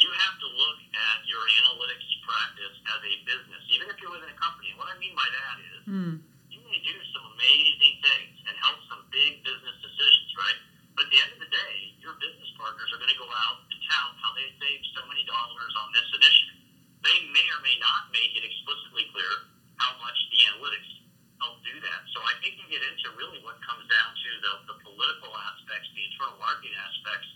You 0.00 0.10
have 0.10 0.36
to 0.40 0.48
look 0.48 0.78
at 0.96 1.18
your 1.28 1.42
analytics 1.62 2.08
practice 2.26 2.76
as 2.88 3.00
a 3.04 3.14
business, 3.28 3.62
even 3.70 3.86
if 3.92 3.96
you're 4.00 4.10
within 4.10 4.30
a 4.32 4.38
company. 4.40 4.72
What 4.76 4.88
I 4.90 4.96
mean 4.98 5.14
by 5.14 5.28
that 5.28 5.56
is 5.60 5.80
Mm. 5.86 6.14
you 6.50 6.60
may 6.66 6.80
do 6.82 6.96
some 7.12 7.24
amazing 7.36 8.00
things 8.02 8.36
and 8.48 8.54
help 8.58 8.78
some 8.88 9.04
big 9.12 9.44
business 9.44 9.76
decisions, 9.82 10.30
right? 10.38 10.58
But 10.96 11.06
at 11.06 11.10
the 11.10 11.20
end 11.20 11.32
of 11.36 11.40
the 11.40 11.50
day, 11.52 11.94
your 12.00 12.14
business 12.20 12.50
partners 12.58 12.90
are 12.92 12.98
going 12.98 13.12
to 13.12 13.18
go 13.20 13.28
out 13.30 13.64
and 13.70 13.78
tout 13.88 14.12
how 14.20 14.31
they 14.42 14.50
saved 14.58 14.86
so 14.98 15.06
many 15.06 15.22
dollars 15.30 15.72
on 15.78 15.94
this 15.94 16.08
initiative. 16.18 16.58
They 17.06 17.18
may 17.30 17.46
or 17.54 17.62
may 17.62 17.78
not 17.78 18.10
make 18.10 18.34
it 18.34 18.42
explicitly 18.42 19.06
clear 19.14 19.30
how 19.78 19.94
much 20.02 20.18
the 20.34 20.38
analytics 20.50 20.90
help 21.38 21.62
do 21.62 21.78
that. 21.78 22.02
So 22.10 22.18
I 22.26 22.34
think 22.42 22.58
you 22.58 22.66
get 22.66 22.82
into 22.82 23.14
really 23.14 23.38
what 23.46 23.62
comes 23.62 23.86
down 23.86 24.10
to 24.10 24.30
the, 24.42 24.52
the 24.74 24.76
political 24.82 25.30
aspects, 25.30 25.90
the 25.94 26.02
internal 26.10 26.38
marketing 26.42 26.74
aspects. 26.74 27.28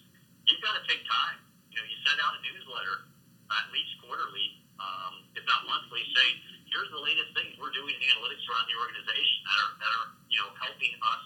You've 0.51 0.63
got 0.63 0.75
to 0.79 0.83
take 0.91 1.03
time. 1.07 1.39
You 1.71 1.79
know, 1.79 1.87
you 1.87 1.99
send 2.07 2.19
out 2.23 2.35
a 2.39 2.41
newsletter 2.43 3.07
at 3.55 3.67
least 3.71 3.95
quarterly, 4.03 4.63
um, 4.83 5.27
if 5.39 5.47
not 5.47 5.63
monthly, 5.67 6.03
saying 6.11 6.35
here's 6.75 6.91
the 6.91 7.03
latest 7.03 7.31
things 7.39 7.55
we're 7.59 7.75
doing 7.75 7.95
in 7.95 8.03
analytics 8.03 8.43
around 8.51 8.67
the 8.67 8.79
organization 8.83 9.39
that 9.47 9.59
are 9.63 9.73
that 9.79 9.93
are 10.03 10.09
you 10.27 10.39
know 10.43 10.51
helping 10.59 10.95
us 10.99 11.25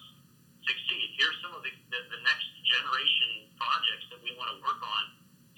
succeed. 0.64 1.16
Here's 1.16 1.37
some 1.40 1.56
of 1.56 1.64
the, 1.64 1.72
the, 1.88 2.00
the 2.12 2.20
next 2.25 2.49
generation 2.68 3.49
projects 3.56 4.08
that 4.12 4.20
we 4.20 4.32
want 4.37 4.52
to 4.52 4.58
work 4.60 4.80
on 4.80 5.02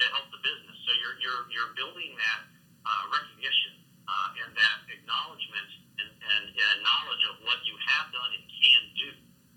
to 0.02 0.04
help 0.10 0.26
the 0.34 0.42
business. 0.42 0.76
So 0.82 0.90
you're 0.98 1.16
you're 1.22 1.42
you're 1.54 1.72
building 1.78 2.18
that 2.18 2.40
uh, 2.82 3.02
recognition 3.14 3.78
uh, 4.10 4.40
and 4.42 4.50
that 4.58 4.78
acknowledgement 4.90 5.70
and, 6.02 6.10
and, 6.10 6.44
and 6.50 6.76
knowledge 6.82 7.22
of 7.30 7.38
what 7.46 7.62
you 7.62 7.78
have 7.78 8.10
done 8.10 8.30
and 8.34 8.44
can 8.50 8.82
do. 8.98 9.08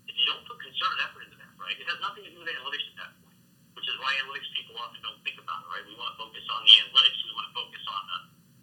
If 0.06 0.14
you 0.14 0.24
don't 0.30 0.46
put 0.46 0.62
concerted 0.62 1.02
effort 1.02 1.26
into 1.26 1.38
that, 1.42 1.52
right, 1.58 1.74
it 1.74 1.86
has 1.90 1.98
nothing 1.98 2.22
to 2.22 2.30
do 2.30 2.38
with 2.38 2.50
analytics 2.50 2.86
at 2.94 2.96
that 3.02 3.12
point, 3.18 3.38
which 3.74 3.86
is 3.90 3.96
why 3.98 4.14
analytics 4.22 4.46
people 4.54 4.78
often 4.78 5.02
don't 5.02 5.18
think 5.26 5.42
about 5.42 5.66
it, 5.66 5.68
right? 5.74 5.82
We 5.82 5.98
want 5.98 6.14
to 6.14 6.18
focus 6.22 6.46
on 6.46 6.62
the 6.62 6.74
analytics, 6.86 7.18
we 7.26 7.34
want 7.34 7.46
to 7.50 7.54
focus 7.58 7.82
on 7.90 8.02
the, 8.06 8.18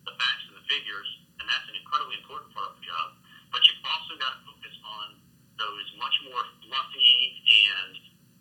the 0.07 0.13
facts 0.15 0.43
and 0.47 0.55
the 0.55 0.65
figures, 0.71 1.09
and 1.43 1.45
that's 1.51 1.67
an 1.67 1.75
incredibly 1.75 2.15
important 2.23 2.55
part 2.55 2.71
of 2.71 2.79
the 2.79 2.85
job. 2.87 3.19
But 3.51 3.59
you've 3.67 3.83
also 3.83 4.15
got 4.17 4.39
to 4.39 4.41
focus 4.47 4.75
on 4.87 5.19
those 5.59 5.85
much 5.99 6.15
more 6.25 6.43
fluffy 6.65 7.43
and 7.75 7.93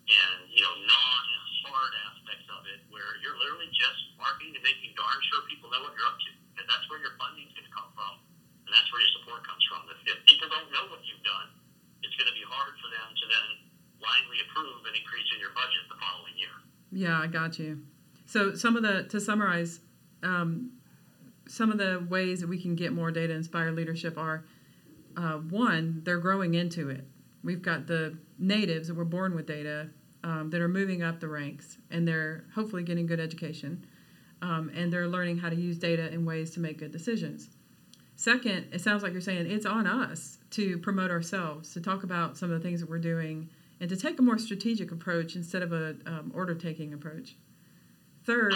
and 0.03 0.39
you 0.51 0.59
know 0.59 0.73
non-hard 0.83 1.93
aspects 2.11 2.47
of 2.51 2.67
it, 2.67 2.83
where 2.91 3.15
you're 3.23 3.39
literally 3.39 3.71
just 3.71 3.99
marketing 4.19 4.51
and 4.57 4.63
making 4.63 4.91
darn 4.99 5.19
sure 5.31 5.47
people 5.47 5.71
know 5.71 5.79
what 5.79 5.95
you're 5.95 6.09
up 6.09 6.19
to, 6.19 6.31
because 6.51 6.67
that's 6.67 6.85
where 6.91 6.99
your 6.99 7.15
funding's 7.15 7.55
going 7.55 7.63
to 7.63 7.71
come 7.73 7.87
from, 7.95 8.19
and 8.67 8.71
that's 8.71 8.89
where 8.91 8.99
your 8.99 9.13
support 9.21 9.47
comes 9.47 9.63
from. 9.71 9.87
If, 9.87 9.99
if 10.03 10.19
people 10.27 10.51
don't 10.51 10.67
know 10.75 10.91
what 10.91 10.99
you've 11.07 11.23
done, 11.23 11.55
it's 12.03 12.15
going 12.19 12.27
to 12.27 12.35
be 12.35 12.43
hard 12.43 12.75
for 12.83 12.91
them 12.91 13.07
to 13.15 13.25
then 13.31 13.47
blindly 14.03 14.43
approve 14.43 14.83
an 14.83 14.93
increase 14.99 15.29
in 15.31 15.39
your 15.39 15.55
budget 15.55 15.87
the 15.87 15.95
following 16.03 16.35
year. 16.35 16.55
Yeah, 17.03 17.19
I 17.19 17.27
got 17.27 17.59
you. 17.59 17.81
So 18.25 18.55
some 18.55 18.77
of 18.77 18.83
the 18.83 19.03
to 19.09 19.19
summarize, 19.19 19.81
um, 20.23 20.71
some 21.49 21.69
of 21.69 21.77
the 21.77 22.05
ways 22.09 22.39
that 22.39 22.47
we 22.47 22.57
can 22.57 22.75
get 22.75 22.93
more 22.93 23.11
data 23.11 23.33
inspired 23.33 23.75
leadership 23.75 24.17
are 24.17 24.45
uh, 25.17 25.33
one, 25.33 26.01
they're 26.05 26.17
growing 26.17 26.53
into 26.53 26.89
it. 26.89 27.05
We've 27.43 27.61
got 27.61 27.87
the 27.87 28.17
natives 28.39 28.87
that 28.87 28.93
were 28.93 29.03
born 29.03 29.35
with 29.35 29.45
data 29.45 29.89
um, 30.23 30.49
that 30.51 30.61
are 30.61 30.69
moving 30.69 31.03
up 31.03 31.19
the 31.19 31.27
ranks, 31.27 31.77
and 31.91 32.07
they're 32.07 32.45
hopefully 32.55 32.83
getting 32.83 33.05
good 33.05 33.19
education, 33.19 33.85
um, 34.41 34.71
and 34.73 34.91
they're 34.91 35.09
learning 35.09 35.39
how 35.39 35.49
to 35.49 35.57
use 35.57 35.77
data 35.77 36.09
in 36.09 36.23
ways 36.23 36.51
to 36.51 36.61
make 36.61 36.77
good 36.77 36.93
decisions. 36.93 37.49
Second, 38.15 38.67
it 38.71 38.79
sounds 38.79 39.03
like 39.03 39.11
you're 39.11 39.21
saying 39.21 39.51
it's 39.51 39.65
on 39.65 39.87
us 39.87 40.37
to 40.51 40.77
promote 40.77 41.11
ourselves, 41.11 41.73
to 41.73 41.81
talk 41.81 42.03
about 42.03 42.37
some 42.37 42.49
of 42.49 42.61
the 42.61 42.65
things 42.65 42.79
that 42.79 42.89
we're 42.89 42.97
doing, 42.97 43.49
and 43.79 43.89
to 43.89 43.97
take 43.97 44.19
a 44.19 44.21
more 44.21 44.37
strategic 44.37 44.91
approach 44.91 45.35
instead 45.35 45.61
of 45.61 45.73
a 45.73 45.95
um, 46.05 46.31
order 46.33 46.55
taking 46.55 46.93
approach. 46.93 47.35
Third, 48.25 48.53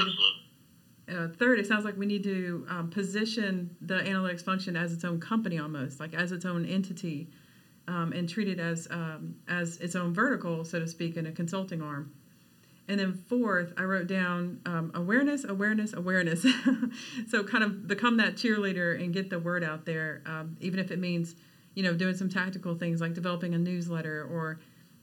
uh, 1.10 1.28
third, 1.30 1.60
it 1.60 1.68
sounds 1.68 1.86
like 1.86 1.98
we 1.98 2.06
need 2.06 2.24
to 2.24 2.66
um, 2.70 2.90
position 2.90 3.76
the 3.82 4.00
analytics 4.00 4.42
function 4.42 4.76
as 4.76 4.94
its 4.94 5.04
own 5.04 5.20
company 5.20 5.60
almost, 5.60 6.00
like 6.00 6.14
as 6.14 6.32
its 6.32 6.46
own 6.46 6.66
entity, 6.66 7.30
um, 7.88 8.14
and 8.14 8.28
treat 8.28 8.48
it 8.48 8.60
as 8.60 8.88
um, 8.92 9.36
as 9.48 9.78
its 9.78 9.96
own 9.96 10.14
vertical, 10.14 10.64
so 10.64 10.80
to 10.80 10.88
speak, 10.88 11.18
in 11.18 11.26
a 11.26 11.32
consulting 11.32 11.82
arm. 11.82 12.12
And 12.90 13.00
then 13.00 13.14
fourth, 13.14 13.74
I 13.78 13.84
wrote 13.84 14.08
down 14.08 14.62
um, 14.66 14.92
awareness, 14.96 15.44
awareness, 15.44 15.94
awareness. 15.94 16.46
so 17.28 17.44
kind 17.44 17.64
of 17.64 17.86
become 17.88 18.18
that 18.18 18.36
cheerleader 18.36 19.02
and 19.02 19.14
get 19.14 19.30
the 19.30 19.40
word 19.40 19.64
out 19.64 19.86
there, 19.86 20.22
um, 20.26 20.56
even 20.62 20.80
if 20.80 20.90
it 20.92 21.00
means, 21.00 21.36
you 21.76 21.84
know, 21.84 21.94
doing 21.94 22.16
some 22.16 22.30
tactical 22.30 22.76
things 22.76 23.02
like 23.02 23.14
developing 23.14 23.54
a 23.54 23.58
newsletter. 23.58 24.24
Or 24.24 24.60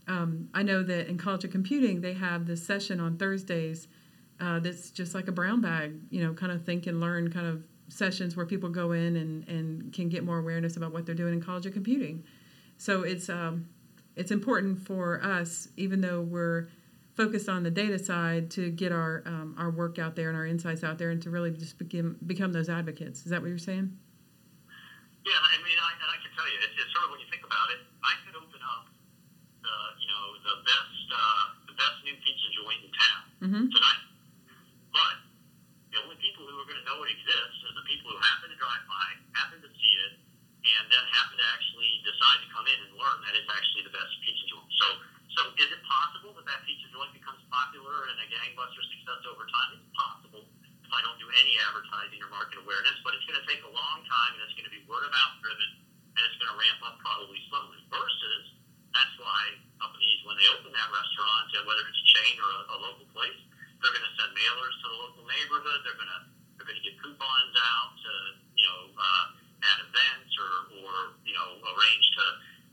um, 0.09 0.49
I 0.55 0.63
know 0.63 0.83
that 0.83 1.09
in 1.09 1.19
College 1.19 1.45
of 1.45 1.51
Computing 1.51 2.01
they 2.01 2.15
have 2.15 2.47
this 2.47 2.65
session 2.65 3.01
on 3.01 3.17
Thursdays 3.17 3.89
uh, 4.41 4.61
that's 4.61 4.91
just 4.91 5.15
like 5.15 5.29
a 5.29 5.33
brown 5.33 5.61
bag, 5.61 5.99
you 6.11 6.23
know, 6.23 6.35
kind 6.35 6.53
of 6.53 6.65
think 6.65 6.87
and 6.87 7.01
learn 7.01 7.33
kind 7.33 7.47
of 7.47 7.65
sessions 7.89 8.37
where 8.37 8.47
people 8.47 8.69
go 8.69 8.93
in 8.93 9.17
and, 9.17 9.49
and 9.49 9.93
can 9.93 10.09
get 10.09 10.25
more 10.25 10.39
awareness 10.39 10.77
about 10.77 10.93
what 10.93 11.07
they're 11.07 11.15
doing 11.15 11.35
in 11.35 11.43
College 11.43 11.67
of 11.67 11.73
Computing. 11.73 12.25
So 12.77 13.03
it's 13.03 13.29
um, 13.29 13.69
it's 14.17 14.31
important 14.31 14.81
for 14.81 15.23
us, 15.23 15.69
even 15.77 16.01
though 16.01 16.21
we're 16.21 16.69
focused 17.15 17.49
on 17.49 17.63
the 17.63 17.71
data 17.71 17.99
side, 17.99 18.51
to 18.53 18.71
get 18.71 18.91
our 18.91 19.23
um, 19.27 19.55
our 19.59 19.71
work 19.71 19.99
out 19.99 20.17
there 20.17 20.29
and 20.29 20.37
our 20.37 20.47
insights 20.47 20.83
out 20.83 20.99
there, 20.99 21.11
and 21.11 21.23
to 21.23 21.31
really 21.31 21.51
just 21.51 21.79
become 21.79 22.17
become 22.27 22.53
those 22.53 22.69
advocates. 22.69 23.25
Is 23.25 23.31
that 23.31 23.41
what 23.41 23.49
you're 23.49 23.59
saying? 23.59 23.97
Yeah, 25.25 25.41
I 25.41 25.57
mean, 25.65 25.79
I, 25.81 25.91
and 26.05 26.11
I 26.13 26.21
can 26.21 26.29
tell 26.37 26.45
you, 26.45 26.61
it's, 26.61 26.77
it's 26.77 26.93
sort 26.93 27.09
of 27.09 27.17
when 27.17 27.21
you 27.25 27.29
think 27.33 27.49
about 27.49 27.73
it, 27.73 27.81
I 28.05 28.13
could 28.29 28.37
open 28.37 28.61
up 28.61 28.93
the, 29.65 29.77
you 29.97 30.09
know, 30.13 30.37
the 30.55 30.63
best, 30.63 31.07
uh, 31.11 31.45
the 31.67 31.75
best 31.75 31.97
new 32.07 32.15
pizza 32.23 32.49
joint 32.55 32.81
in 32.87 32.93
town 32.95 33.23
Mm-hmm. 33.45 33.67
tonight. 33.75 34.03
But 34.95 35.17
the 35.93 35.99
only 36.01 36.17
people 36.23 36.47
who 36.49 36.55
are 36.57 36.69
going 36.71 36.81
to 36.81 36.87
know 36.89 37.03
it 37.05 37.11
exists 37.13 37.61
is 37.67 37.73
the 37.77 37.85
people 37.85 38.15
who 38.15 38.19
happen 38.23 38.49
to 38.49 38.57
drive 38.57 38.85
by, 38.89 39.07
happen 39.37 39.59
to 39.61 39.69
see 39.69 39.95
it, 40.09 40.17
and 40.65 40.85
then 40.89 41.05
happen 41.13 41.37
to 41.37 41.47
actually 41.53 41.91
decide 42.07 42.41
to 42.41 42.49
come 42.55 42.65
in 42.65 42.79
and 42.89 42.97
learn 42.97 43.19
that 43.27 43.37
it's 43.37 43.51
actually 43.53 43.85
the 43.85 43.93
best 43.93 44.09
pizza 44.25 44.49
joint. 44.49 44.71
So, 44.81 44.87
so 45.37 45.41
is 45.61 45.69
it 45.77 45.83
possible 45.85 46.33
that 46.41 46.47
that 46.49 46.65
pizza 46.65 46.89
joint 46.89 47.13
becomes 47.13 47.43
popular 47.53 48.09
and 48.09 48.17
a 48.23 48.27
gangbuster 48.33 48.81
success 48.97 49.21
over 49.29 49.45
time? 49.45 49.77
It's 49.77 49.93
possible 49.93 50.43
if 50.49 50.89
I 50.95 51.05
don't 51.05 51.21
do 51.21 51.29
any 51.37 51.53
advertising 51.69 52.17
or 52.25 52.33
market 52.33 52.65
awareness, 52.65 52.97
but 53.05 53.13
it's 53.13 53.27
going 53.29 53.37
to 53.37 53.47
take 53.51 53.61
a 53.67 53.73
long 53.75 53.99
time 54.09 54.31
and 54.39 54.41
it's 54.47 54.57
going 54.57 54.65
to 54.65 54.73
be 54.73 54.81
word 54.89 55.05
of 55.05 55.13
mouth 55.13 55.37
driven 55.45 55.85
and 56.17 56.23
it's 56.25 56.39
going 56.41 56.49
to 56.49 56.57
ramp 56.57 56.81
up 56.87 56.97
probably 57.05 57.37
slowly. 57.53 57.77
Versus, 57.93 58.45
that's 58.97 59.15
why 59.21 59.59
companies, 59.83 60.19
when 60.25 60.35
they 60.41 60.49
open 60.49 60.73
that 60.73 60.89
restaurant, 60.89 61.47
uh, 61.55 61.67
whether 61.69 61.85
it's 61.85 62.01
a 62.01 62.09
chain 62.19 62.35
or 62.41 62.49
a, 62.49 62.61
a 62.73 62.77
local 62.89 63.07
place, 63.13 63.37
they're 63.83 63.93
going 63.93 64.07
to 64.07 64.15
send 64.17 64.33
mailers 64.33 64.75
to 64.81 64.87
the 64.89 64.99
local 64.99 65.25
neighborhood. 65.29 65.79
They're 65.85 65.99
going 66.01 66.09
to 66.09 66.23
they're 66.57 66.65
going 66.71 66.79
to 66.81 66.87
get 66.87 66.95
coupons 67.03 67.55
out 67.59 67.93
to 68.01 68.13
you 68.57 68.65
know 68.65 68.81
uh, 68.97 69.27
at 69.67 69.77
events 69.91 70.33
or 70.41 70.51
or 70.81 70.95
you 71.27 71.35
know 71.37 71.59
arrange 71.75 72.07
to 72.17 72.25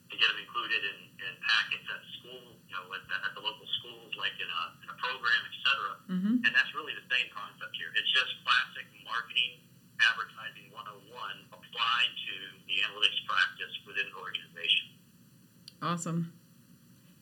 to 0.09 0.13
get 0.19 0.27
them 0.29 0.39
included 0.43 0.81
in, 0.83 0.97
in 1.23 1.33
packets 1.39 1.87
at 1.87 2.01
school, 2.19 2.43
you 2.67 2.75
know, 2.75 2.83
at 2.91 2.99
the, 3.07 3.15
at 3.23 3.31
the 3.31 3.39
local 3.39 3.63
schools, 3.79 4.11
like 4.19 4.35
in 4.43 4.49
a, 4.51 4.61
in 4.83 4.87
a 4.91 4.97
program, 4.99 5.41
et 5.47 5.55
cetera. 5.63 5.93
Mm-hmm. 6.11 6.35
And 6.43 6.51
that's 6.51 6.67
really 6.75 6.91
the 6.91 7.07
same 7.07 7.31
concept 7.31 7.71
here. 7.79 7.87
It's 7.95 8.11
just 8.11 8.27
classic 8.43 8.91
marketing, 9.07 9.63
advertising 10.03 10.67
101 10.75 11.15
applied 11.55 12.11
to 12.27 12.33
the 12.67 12.75
analytics 12.83 13.23
practice 13.23 13.71
within 13.87 14.03
an 14.11 14.15
organization. 14.19 14.99
Awesome. 15.79 16.35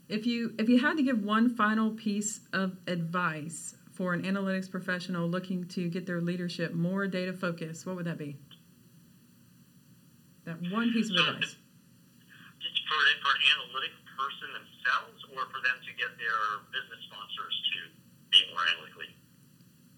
If 0.10 0.26
you 0.26 0.58
if 0.58 0.65
you 0.67 0.80
had 0.82 0.98
to 0.98 0.99
give 1.10 1.24
one 1.24 1.50
final 1.56 1.89
piece 1.89 2.41
of 2.54 2.78
advice 2.86 3.74
for 3.91 4.13
an 4.13 4.22
analytics 4.22 4.69
professional 4.69 5.28
looking 5.28 5.65
to 5.65 5.89
get 5.89 6.06
their 6.06 6.22
leadership 6.22 6.76
more 6.76 7.08
data 7.08 7.34
focused, 7.34 7.88
what 7.88 7.95
would 7.95 8.06
that 8.06 8.19
be? 8.19 8.38
That 10.45 10.62
one 10.72 10.93
piece 10.93 11.10
of 11.10 11.15
advice. 11.15 11.58
It's 12.62 12.80
for, 12.86 13.02
for 13.26 13.34
an 13.34 13.41
analytic 13.58 13.89
person 14.13 14.54
themselves 14.54 15.26
or 15.34 15.50
for 15.50 15.60
them 15.65 15.82
to 15.82 15.91
get 15.98 16.13
their 16.22 16.62
business 16.69 17.02
sponsors 17.10 17.56
to 17.74 17.78
be 18.30 18.45
more 18.54 18.62
analytically? 18.69 19.10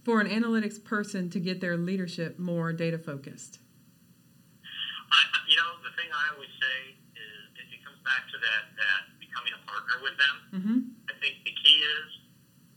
For 0.08 0.22
an 0.22 0.32
analytics 0.32 0.82
person 0.82 1.30
to 1.32 1.40
get 1.42 1.60
their 1.60 1.76
leadership 1.76 2.40
more 2.40 2.72
data 2.72 2.98
focused. 2.98 3.60
I, 5.12 5.20
you 5.52 5.58
know, 5.58 5.76
the 5.84 5.92
thing 6.00 6.08
I 6.08 6.34
always 6.34 6.56
say 6.56 6.96
is 7.20 7.68
it 7.68 7.84
comes 7.84 8.00
back 8.08 8.32
to 8.32 8.38
that, 8.40 8.72
that 8.80 9.20
becoming 9.20 9.52
a 9.52 9.62
partner 9.68 9.96
with 10.00 10.16
them. 10.16 10.36
Mm-hmm 10.52 11.01
is 11.82 12.08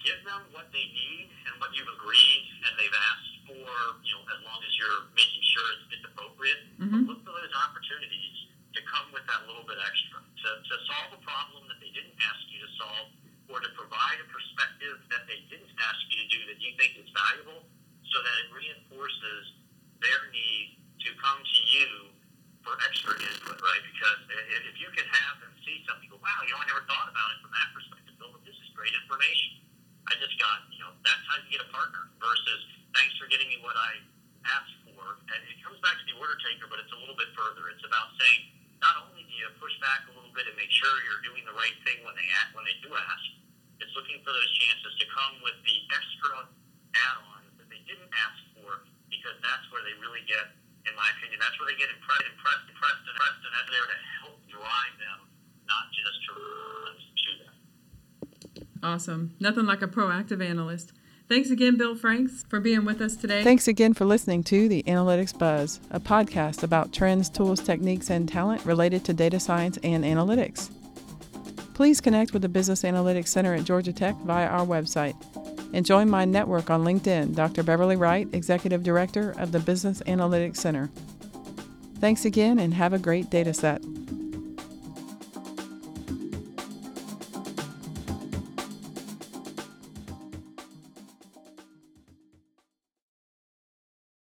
give 0.01 0.21
them 0.25 0.49
what 0.53 0.69
they 0.73 0.85
need 0.85 1.29
and 1.49 1.61
what 1.61 1.73
you've 1.77 1.89
agreed 1.89 2.45
and 2.65 2.73
they've 2.77 2.99
asked 3.13 3.35
for, 3.49 3.69
you 4.05 4.13
know, 4.17 4.25
as 4.33 4.41
long 4.45 4.61
as 4.65 4.73
you're 4.77 5.09
making 5.17 5.45
sure 5.53 5.67
it's, 5.77 5.85
it's 5.97 6.07
appropriate. 6.09 6.61
Mm-hmm. 6.81 7.09
But 7.09 7.09
look 7.09 7.21
for 7.25 7.33
those 7.37 7.53
opportunities 7.53 8.37
to 8.77 8.81
come 8.89 9.13
with 9.13 9.25
that 9.29 9.45
little 9.49 9.65
bit 9.65 9.81
extra, 9.81 10.21
to, 10.21 10.49
to 10.61 10.75
solve 10.89 11.17
a 11.17 11.21
problem 11.25 11.69
that 11.69 11.79
Awesome. 58.85 59.35
Nothing 59.41 59.65
like 59.65 59.81
a 59.81 59.89
proactive 59.89 60.45
analyst. 60.45 60.93
Thanks 61.27 61.49
again, 61.51 61.79
Bill 61.79 61.97
Franks, 61.97 62.45
for 62.51 62.61
being 62.61 62.85
with 62.85 63.01
us 63.01 63.17
today. 63.17 63.43
Thanks 63.43 63.67
again 63.67 63.95
for 63.95 64.05
listening 64.05 64.43
to 64.45 64.69
The 64.69 64.83
Analytics 64.83 65.39
Buzz, 65.39 65.81
a 65.91 65.99
podcast 65.99 66.63
about 66.63 66.93
trends, 66.93 67.31
tools, 67.31 67.61
techniques, 67.61 68.11
and 68.11 68.29
talent 68.29 68.63
related 68.67 69.03
to 69.07 69.15
data 69.15 69.41
science 69.41 69.79
and 69.83 70.05
analytics. 70.05 70.71
Please 71.73 72.03
connect 72.03 72.35
with 72.35 72.43
the 72.43 72.49
Business 72.49 72.83
Analytics 72.83 73.29
Center 73.29 73.55
at 73.55 73.65
Georgia 73.65 73.93
Tech 73.93 74.17
via 74.17 74.47
our 74.47 74.67
website 74.67 75.17
and 75.73 75.87
join 75.87 76.11
my 76.11 76.27
network 76.27 76.69
on 76.69 76.85
LinkedIn, 76.85 77.35
Dr. 77.35 77.63
Beverly 77.63 77.97
Wright, 77.97 78.29
Executive 78.35 78.83
Director 78.83 79.35
of 79.39 79.51
the 79.51 79.61
Business 79.61 80.03
Analytics 80.03 80.59
Center. 80.59 80.91
Thanks 82.01 82.27
again 82.27 82.59
and 82.59 82.75
have 82.75 82.93
a 82.93 82.99
great 82.99 83.31
data 83.31 83.55
set. 83.55 83.83